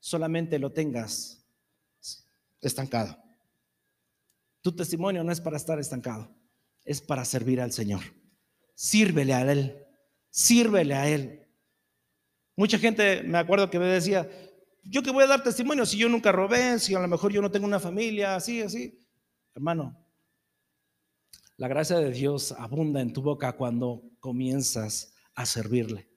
solamente 0.00 0.58
lo 0.58 0.72
tengas 0.72 1.44
estancado. 2.60 3.16
Tu 4.62 4.74
testimonio 4.74 5.22
no 5.22 5.32
es 5.32 5.40
para 5.40 5.56
estar 5.56 5.78
estancado, 5.78 6.34
es 6.84 7.00
para 7.00 7.24
servir 7.24 7.60
al 7.60 7.72
Señor. 7.72 8.00
Sírvele 8.74 9.34
a 9.34 9.50
Él, 9.50 9.84
sírvele 10.30 10.94
a 10.94 11.08
Él. 11.08 11.46
Mucha 12.56 12.78
gente, 12.78 13.22
me 13.22 13.38
acuerdo 13.38 13.70
que 13.70 13.78
me 13.78 13.86
decía, 13.86 14.28
yo 14.82 15.02
que 15.02 15.10
voy 15.10 15.24
a 15.24 15.28
dar 15.28 15.42
testimonio 15.42 15.84
si 15.84 15.98
yo 15.98 16.08
nunca 16.08 16.32
robé, 16.32 16.78
si 16.78 16.94
a 16.94 17.00
lo 17.00 17.08
mejor 17.08 17.32
yo 17.32 17.42
no 17.42 17.50
tengo 17.50 17.66
una 17.66 17.80
familia, 17.80 18.34
así, 18.34 18.62
así. 18.62 19.04
Hermano, 19.54 19.96
la 21.58 21.66
gracia 21.66 21.98
de 21.98 22.12
Dios 22.12 22.52
abunda 22.52 23.00
en 23.00 23.12
tu 23.12 23.20
boca 23.20 23.52
cuando 23.52 24.02
comienzas 24.20 25.12
a 25.34 25.44
servirle. 25.44 26.08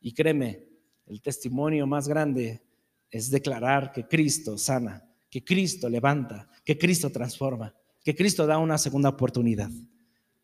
Y 0.00 0.12
créeme, 0.12 0.66
el 1.06 1.22
testimonio 1.22 1.86
más 1.86 2.08
grande 2.08 2.60
es 3.08 3.30
declarar 3.30 3.92
que 3.92 4.08
Cristo 4.08 4.58
sana, 4.58 5.08
que 5.30 5.44
Cristo 5.44 5.88
levanta, 5.88 6.50
que 6.64 6.76
Cristo 6.76 7.10
transforma, 7.10 7.72
que 8.02 8.16
Cristo 8.16 8.46
da 8.46 8.58
una 8.58 8.78
segunda 8.78 9.10
oportunidad. 9.10 9.70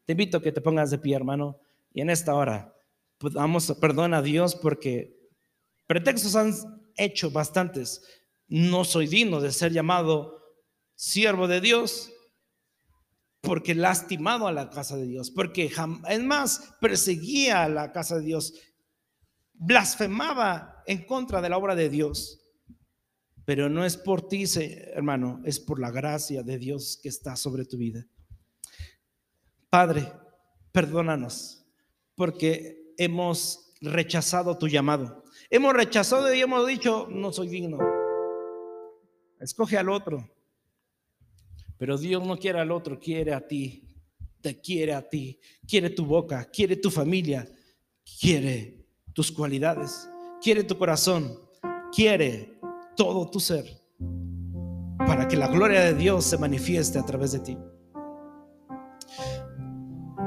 Te 0.04 0.12
invito 0.12 0.38
a 0.38 0.42
que 0.42 0.52
te 0.52 0.60
pongas 0.60 0.92
de 0.92 0.98
pie, 0.98 1.16
hermano, 1.16 1.58
y 1.92 2.00
en 2.00 2.10
esta 2.10 2.34
hora 2.34 2.72
podamos 3.18 3.72
perdón 3.80 4.14
a 4.14 4.22
Dios 4.22 4.54
porque 4.54 5.28
pretextos 5.88 6.36
han 6.36 6.54
hecho 6.96 7.32
bastantes. 7.32 8.00
No 8.46 8.84
soy 8.84 9.08
digno 9.08 9.40
de 9.40 9.50
ser 9.50 9.72
llamado 9.72 10.38
siervo 10.94 11.48
de 11.48 11.60
Dios, 11.60 12.12
porque 13.46 13.76
lastimado 13.76 14.48
a 14.48 14.52
la 14.52 14.70
casa 14.70 14.96
de 14.96 15.06
Dios, 15.06 15.30
porque 15.30 15.70
es 16.08 16.24
más, 16.24 16.74
perseguía 16.80 17.62
a 17.62 17.68
la 17.68 17.92
casa 17.92 18.16
de 18.16 18.22
Dios, 18.22 18.54
blasfemaba 19.54 20.82
en 20.84 21.06
contra 21.06 21.40
de 21.40 21.48
la 21.48 21.56
obra 21.56 21.76
de 21.76 21.88
Dios. 21.88 22.40
Pero 23.44 23.68
no 23.68 23.84
es 23.84 23.96
por 23.96 24.26
ti, 24.26 24.44
hermano, 24.94 25.40
es 25.44 25.60
por 25.60 25.78
la 25.78 25.92
gracia 25.92 26.42
de 26.42 26.58
Dios 26.58 26.98
que 27.00 27.08
está 27.08 27.36
sobre 27.36 27.64
tu 27.64 27.76
vida. 27.76 28.04
Padre, 29.70 30.12
perdónanos, 30.72 31.64
porque 32.16 32.92
hemos 32.98 33.72
rechazado 33.80 34.58
tu 34.58 34.66
llamado. 34.66 35.22
Hemos 35.50 35.72
rechazado 35.72 36.34
y 36.34 36.40
hemos 36.40 36.66
dicho, 36.66 37.06
no 37.12 37.30
soy 37.30 37.46
digno. 37.46 37.78
Escoge 39.38 39.78
al 39.78 39.88
otro. 39.88 40.35
Pero 41.78 41.98
Dios 41.98 42.26
no 42.26 42.38
quiere 42.38 42.60
al 42.60 42.70
otro, 42.70 42.98
quiere 42.98 43.34
a 43.34 43.46
ti. 43.46 43.82
Te 44.40 44.60
quiere 44.60 44.94
a 44.94 45.06
ti. 45.06 45.38
Quiere 45.66 45.90
tu 45.90 46.06
boca, 46.06 46.44
quiere 46.44 46.76
tu 46.76 46.90
familia, 46.90 47.46
quiere 48.20 48.86
tus 49.12 49.32
cualidades, 49.32 50.08
quiere 50.42 50.62
tu 50.64 50.76
corazón, 50.78 51.38
quiere 51.92 52.58
todo 52.96 53.28
tu 53.30 53.40
ser 53.40 53.64
para 54.98 55.28
que 55.28 55.36
la 55.36 55.48
gloria 55.48 55.80
de 55.80 55.94
Dios 55.94 56.24
se 56.24 56.38
manifieste 56.38 56.98
a 56.98 57.04
través 57.04 57.32
de 57.32 57.40
ti. 57.40 57.58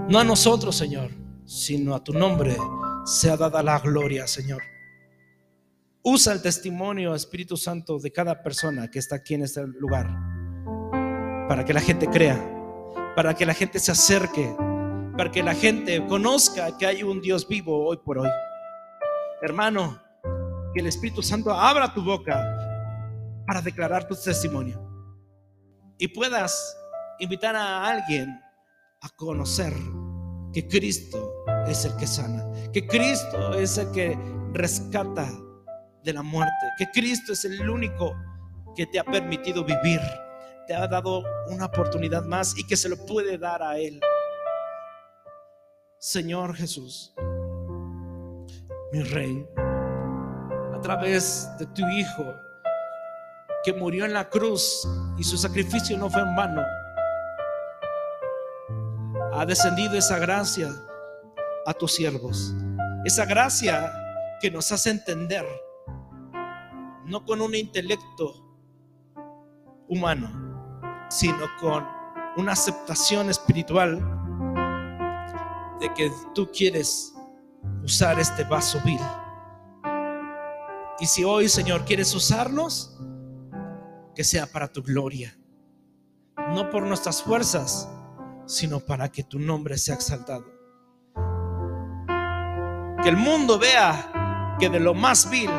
No 0.07 0.19
a 0.19 0.23
nosotros, 0.23 0.75
Señor, 0.75 1.11
sino 1.45 1.93
a 1.93 2.03
tu 2.03 2.13
nombre 2.13 2.55
sea 3.05 3.37
dada 3.37 3.61
la 3.61 3.79
gloria, 3.79 4.27
Señor. 4.27 4.61
Usa 6.01 6.33
el 6.33 6.41
testimonio, 6.41 7.13
Espíritu 7.13 7.57
Santo, 7.57 7.99
de 7.99 8.11
cada 8.11 8.41
persona 8.41 8.89
que 8.89 8.99
está 8.99 9.17
aquí 9.17 9.35
en 9.35 9.43
este 9.43 9.65
lugar 9.67 10.07
para 11.49 11.65
que 11.65 11.73
la 11.73 11.81
gente 11.81 12.07
crea, 12.07 12.39
para 13.15 13.33
que 13.33 13.43
la 13.43 13.55
gente 13.55 13.79
se 13.79 13.91
acerque, 13.91 14.55
para 15.17 15.31
que 15.31 15.41
la 15.41 15.55
gente 15.55 16.05
conozca 16.05 16.77
que 16.77 16.85
hay 16.85 17.01
un 17.01 17.21
Dios 17.21 17.47
vivo 17.47 17.87
hoy 17.87 17.97
por 17.97 18.19
hoy. 18.19 18.29
Hermano, 19.41 19.99
que 20.75 20.79
el 20.79 20.85
Espíritu 20.85 21.23
Santo 21.23 21.51
abra 21.51 21.91
tu 21.91 22.03
boca 22.03 22.39
para 23.47 23.63
declarar 23.63 24.07
tu 24.07 24.15
testimonio 24.15 24.79
y 25.97 26.07
puedas 26.09 26.77
invitar 27.17 27.55
a 27.55 27.83
alguien 27.83 28.29
a 29.01 29.09
conocer 29.15 29.73
que 30.53 30.67
Cristo 30.67 31.33
es 31.67 31.83
el 31.83 31.95
que 31.95 32.05
sana, 32.05 32.45
que 32.71 32.85
Cristo 32.85 33.55
es 33.55 33.75
el 33.79 33.89
que 33.91 34.15
rescata 34.53 35.27
de 36.03 36.13
la 36.13 36.21
muerte, 36.21 36.67
que 36.77 36.85
Cristo 36.91 37.33
es 37.33 37.43
el 37.43 37.67
único 37.67 38.15
que 38.75 38.85
te 38.85 38.99
ha 38.99 39.03
permitido 39.03 39.65
vivir 39.65 39.99
te 40.69 40.75
ha 40.75 40.87
dado 40.87 41.23
una 41.47 41.65
oportunidad 41.65 42.23
más 42.25 42.55
y 42.55 42.63
que 42.63 42.77
se 42.77 42.89
lo 42.89 42.95
puede 43.07 43.39
dar 43.39 43.63
a 43.63 43.79
Él. 43.79 43.99
Señor 45.97 46.55
Jesús, 46.55 47.11
mi 48.91 49.01
Rey, 49.01 49.47
a 49.57 50.79
través 50.79 51.49
de 51.57 51.65
tu 51.65 51.81
Hijo, 51.87 52.23
que 53.63 53.73
murió 53.73 54.05
en 54.05 54.13
la 54.13 54.29
cruz 54.29 54.87
y 55.17 55.23
su 55.23 55.39
sacrificio 55.39 55.97
no 55.97 56.07
fue 56.07 56.21
en 56.21 56.35
vano, 56.35 56.63
ha 59.33 59.45
descendido 59.47 59.95
esa 59.95 60.19
gracia 60.19 60.69
a 61.65 61.73
tus 61.73 61.93
siervos, 61.93 62.53
esa 63.05 63.25
gracia 63.25 63.91
que 64.39 64.51
nos 64.51 64.71
hace 64.71 64.91
entender, 64.91 65.47
no 67.05 67.25
con 67.25 67.41
un 67.41 67.55
intelecto 67.55 68.45
humano, 69.87 70.48
sino 71.09 71.47
con 71.59 71.85
una 72.37 72.53
aceptación 72.53 73.29
espiritual 73.29 73.99
de 75.79 75.93
que 75.93 76.11
tú 76.33 76.49
quieres 76.51 77.13
usar 77.83 78.19
este 78.19 78.43
vaso 78.43 78.79
vil. 78.85 78.99
Y 80.99 81.05
si 81.05 81.23
hoy, 81.23 81.49
Señor, 81.49 81.85
quieres 81.85 82.13
usarnos, 82.13 82.97
que 84.13 84.23
sea 84.23 84.47
para 84.47 84.67
tu 84.67 84.83
gloria, 84.83 85.37
no 86.53 86.69
por 86.69 86.83
nuestras 86.83 87.23
fuerzas, 87.23 87.89
sino 88.45 88.79
para 88.79 89.09
que 89.09 89.23
tu 89.23 89.39
nombre 89.39 89.77
sea 89.77 89.95
exaltado. 89.95 90.45
Que 93.01 93.09
el 93.09 93.15
mundo 93.15 93.57
vea 93.57 94.57
que 94.59 94.69
de 94.69 94.81
lo 94.81 94.93
más 94.93 95.29
vil, 95.29 95.49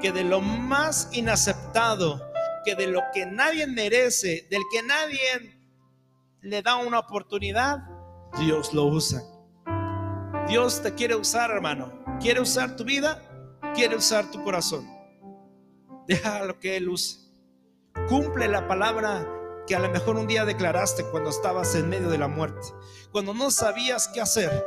que 0.00 0.12
de 0.12 0.24
lo 0.24 0.40
más 0.40 1.10
inaceptado, 1.12 2.29
que 2.64 2.74
de 2.74 2.86
lo 2.86 3.00
que 3.12 3.26
nadie 3.26 3.66
merece, 3.66 4.46
del 4.50 4.62
que 4.70 4.82
nadie 4.82 5.58
le 6.42 6.62
da 6.62 6.76
una 6.76 6.98
oportunidad, 6.98 7.78
Dios 8.38 8.72
lo 8.72 8.84
usa. 8.86 9.22
Dios 10.48 10.82
te 10.82 10.94
quiere 10.94 11.14
usar, 11.14 11.50
hermano. 11.50 11.92
Quiere 12.20 12.40
usar 12.40 12.76
tu 12.76 12.84
vida, 12.84 13.22
quiere 13.74 13.96
usar 13.96 14.30
tu 14.30 14.42
corazón. 14.42 14.88
Deja 16.06 16.44
lo 16.44 16.58
que 16.58 16.76
Él 16.76 16.88
use. 16.88 17.18
Cumple 18.08 18.48
la 18.48 18.66
palabra 18.66 19.26
que 19.66 19.76
a 19.76 19.80
lo 19.80 19.90
mejor 19.90 20.16
un 20.16 20.26
día 20.26 20.44
declaraste 20.44 21.04
cuando 21.10 21.30
estabas 21.30 21.74
en 21.74 21.88
medio 21.88 22.08
de 22.08 22.18
la 22.18 22.28
muerte, 22.28 22.68
cuando 23.12 23.34
no 23.34 23.50
sabías 23.50 24.08
qué 24.08 24.20
hacer. 24.20 24.64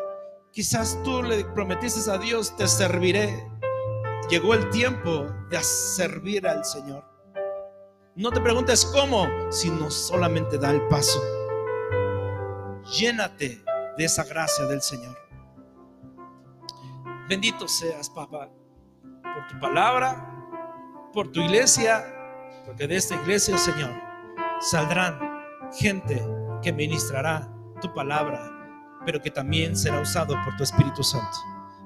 Quizás 0.52 1.02
tú 1.04 1.24
le 1.24 1.44
prometiste 1.46 2.10
a 2.12 2.18
Dios, 2.18 2.56
te 2.56 2.68
serviré 2.68 3.54
llegó 4.30 4.54
el 4.54 4.70
tiempo 4.70 5.28
de 5.50 5.64
servir 5.64 6.48
al 6.48 6.64
Señor. 6.66 7.04
No 8.16 8.30
te 8.30 8.40
preguntes 8.40 8.86
cómo, 8.86 9.28
sino 9.50 9.90
solamente 9.90 10.60
da 10.60 10.70
el 10.70 10.88
paso. 10.88 11.20
Llénate 13.00 13.64
de 13.98 14.06
esa 14.06 14.24
gracia 14.24 14.66
del 14.66 14.84
Señor. 14.84 15.18
Bendito 17.28 17.68
seas, 17.68 18.12
papá, 18.12 18.50
por 19.24 19.48
tu 19.48 19.60
palabra, 19.60 20.30
por 21.12 21.32
tu 21.32 21.40
iglesia, 21.40 22.06
porque 22.68 22.86
de 22.86 22.98
esta 22.98 23.16
iglesia, 23.16 23.58
Señor, 23.58 23.90
saldrán 24.60 25.20
gente 25.74 26.24
que 26.62 26.72
ministrará 26.72 27.52
tu 27.82 27.92
palabra, 27.96 28.40
pero 29.06 29.20
que 29.22 29.32
también 29.32 29.76
será 29.76 30.00
usado 30.00 30.36
por 30.46 30.56
tu 30.56 30.64
Espíritu 30.64 31.02
Santo. 31.04 31.38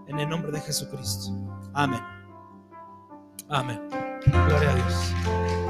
En 0.08 0.20
el 0.20 0.28
nombre 0.28 0.52
de 0.52 0.60
Jesucristo. 0.60 1.32
Amén. 1.74 2.02
Amén. 3.48 3.82
Gloria 4.26 4.72
a 4.72 4.76
Dios. 4.76 5.67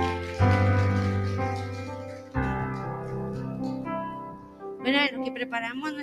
Bueno, 4.87 5.01
lo 5.17 5.25
que 5.25 5.31
preparamos 5.31 5.91